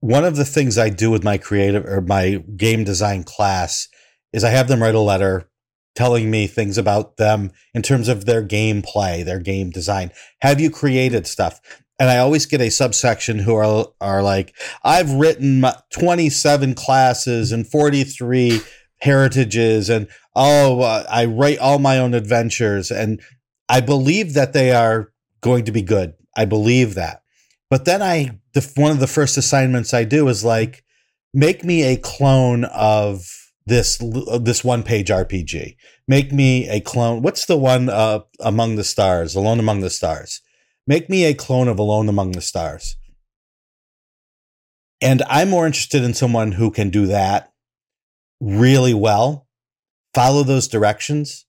[0.00, 3.88] One of the things I do with my creative or my game design class
[4.32, 5.48] is I have them write a letter
[5.96, 10.12] telling me things about them in terms of their gameplay, their game design.
[10.42, 11.60] Have you created stuff?
[11.98, 14.54] And I always get a subsection who are are like,
[14.84, 18.60] I've written 27 classes and 43
[19.00, 20.08] heritages and
[20.38, 23.20] oh uh, i write all my own adventures and
[23.68, 26.14] i believe that they are going to be good.
[26.36, 27.22] I believe that.
[27.70, 30.84] But then i the, one of the first assignments i do is like
[31.34, 33.26] make me a clone of
[33.66, 33.98] this
[34.40, 35.76] this one page rpg
[36.06, 39.34] make me a clone what's the one uh, among the stars?
[39.34, 40.40] Alone among the stars.
[40.86, 42.96] Make me a clone of alone among the stars.
[45.02, 47.52] And i'm more interested in someone who can do that
[48.40, 49.47] really well,
[50.18, 51.46] follow those directions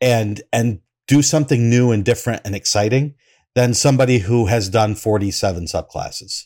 [0.00, 0.78] and and
[1.08, 3.16] do something new and different and exciting
[3.56, 6.44] than somebody who has done 47 subclasses.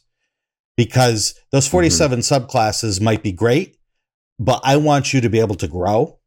[0.75, 2.35] Because those 47 mm-hmm.
[2.35, 3.77] subclasses might be great,
[4.39, 6.19] but I want you to be able to grow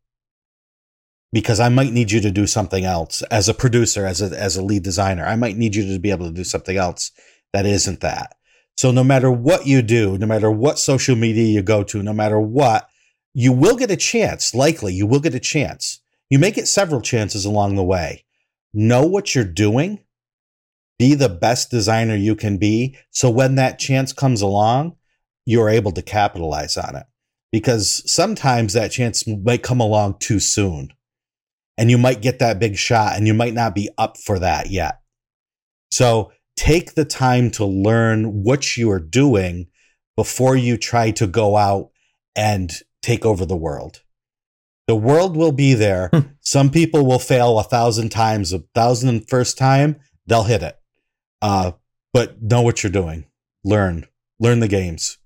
[1.33, 4.55] because I might need you to do something else as a producer, as a, as
[4.55, 5.25] a lead designer.
[5.25, 7.11] I might need you to be able to do something else
[7.53, 8.36] that isn't that.
[8.77, 12.13] So no matter what you do, no matter what social media you go to, no
[12.13, 12.88] matter what,
[13.38, 14.55] you will get a chance.
[14.55, 16.01] Likely, you will get a chance.
[16.29, 18.23] You may get several chances along the way.
[18.73, 19.99] Know what you're doing.
[20.97, 22.97] Be the best designer you can be.
[23.11, 24.95] So when that chance comes along,
[25.45, 27.03] you're able to capitalize on it.
[27.51, 30.89] Because sometimes that chance might come along too soon.
[31.77, 34.69] And you might get that big shot and you might not be up for that
[34.69, 35.01] yet.
[35.91, 39.67] So take the time to learn what you are doing
[40.15, 41.89] before you try to go out
[42.33, 42.71] and
[43.06, 44.01] take over the world.
[44.88, 46.10] The world will be there.
[46.12, 46.20] Hmm.
[46.41, 48.51] Some people will fail a thousand times.
[48.51, 50.76] A thousand and first time, they'll hit it.
[51.41, 51.74] Uh,
[52.14, 53.26] but know what you're doing.
[53.64, 54.08] Learn.
[54.39, 55.18] Learn the games.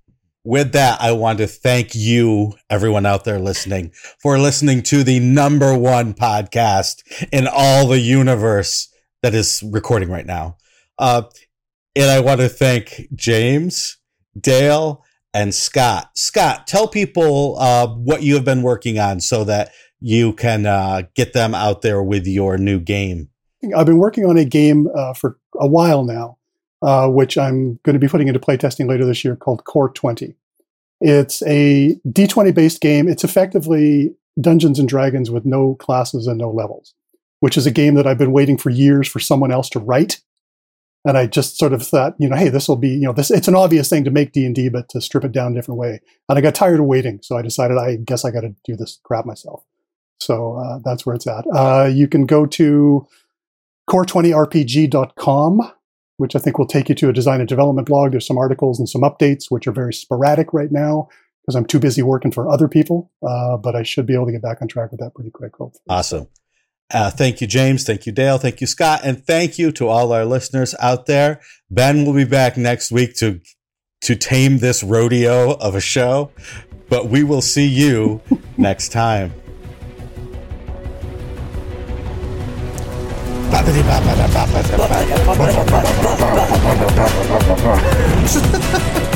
[0.44, 5.20] With that, I want to thank you, everyone out there listening, for listening to the
[5.20, 10.58] number one podcast in all the universe that is recording right now.
[10.98, 11.24] Uh,
[11.96, 13.98] and I want to thank James,
[14.40, 15.04] Dael,
[15.34, 16.12] and Scott.
[16.16, 21.04] Scott, tell people uh, what you have been working on so that you can uh,
[21.16, 23.30] get them out there with your new game.
[23.76, 26.38] I've been working on a game uh, for a while now,
[26.82, 30.36] uh, which I'm going to be putting into playtesting later this year called Core 20.
[31.02, 33.08] It's a D20 based game.
[33.08, 36.94] It's effectively Dungeons and Dragons with no classes and no levels,
[37.42, 40.22] which is a game that I've been waiting for years for someone else to write
[41.10, 43.32] and I just sort of thought, you know, hey, this will be, you know, this
[43.32, 45.56] it's an obvious thing to make D and D, but to strip it down a
[45.56, 46.00] different way.
[46.30, 48.76] And I got tired of waiting, so I decided I guess I got to do
[48.76, 49.64] this crap myself.
[50.20, 51.46] So uh, that's where it's at.
[51.52, 53.08] Uh, you can go to
[53.90, 55.72] core20rpg.com,
[56.18, 58.12] which I think will take you to a design and development blog.
[58.12, 61.08] There's some articles and some updates, which are very sporadic right now
[61.42, 63.12] because I'm too busy working for other people.
[63.28, 65.56] Uh, but I should be able to get back on track with that pretty quick.
[65.56, 65.82] Hopefully.
[65.90, 66.28] Awesome.
[66.92, 67.84] Uh, thank you, James.
[67.84, 68.38] Thank you, Dael.
[68.40, 69.02] Thank you, Scott.
[69.04, 71.40] And thank you to all our listeners out there.
[71.70, 73.40] Ben will be back next week to
[74.02, 76.32] to tame this rodeo of a show,
[76.88, 78.22] but we will see you
[78.58, 79.34] next time.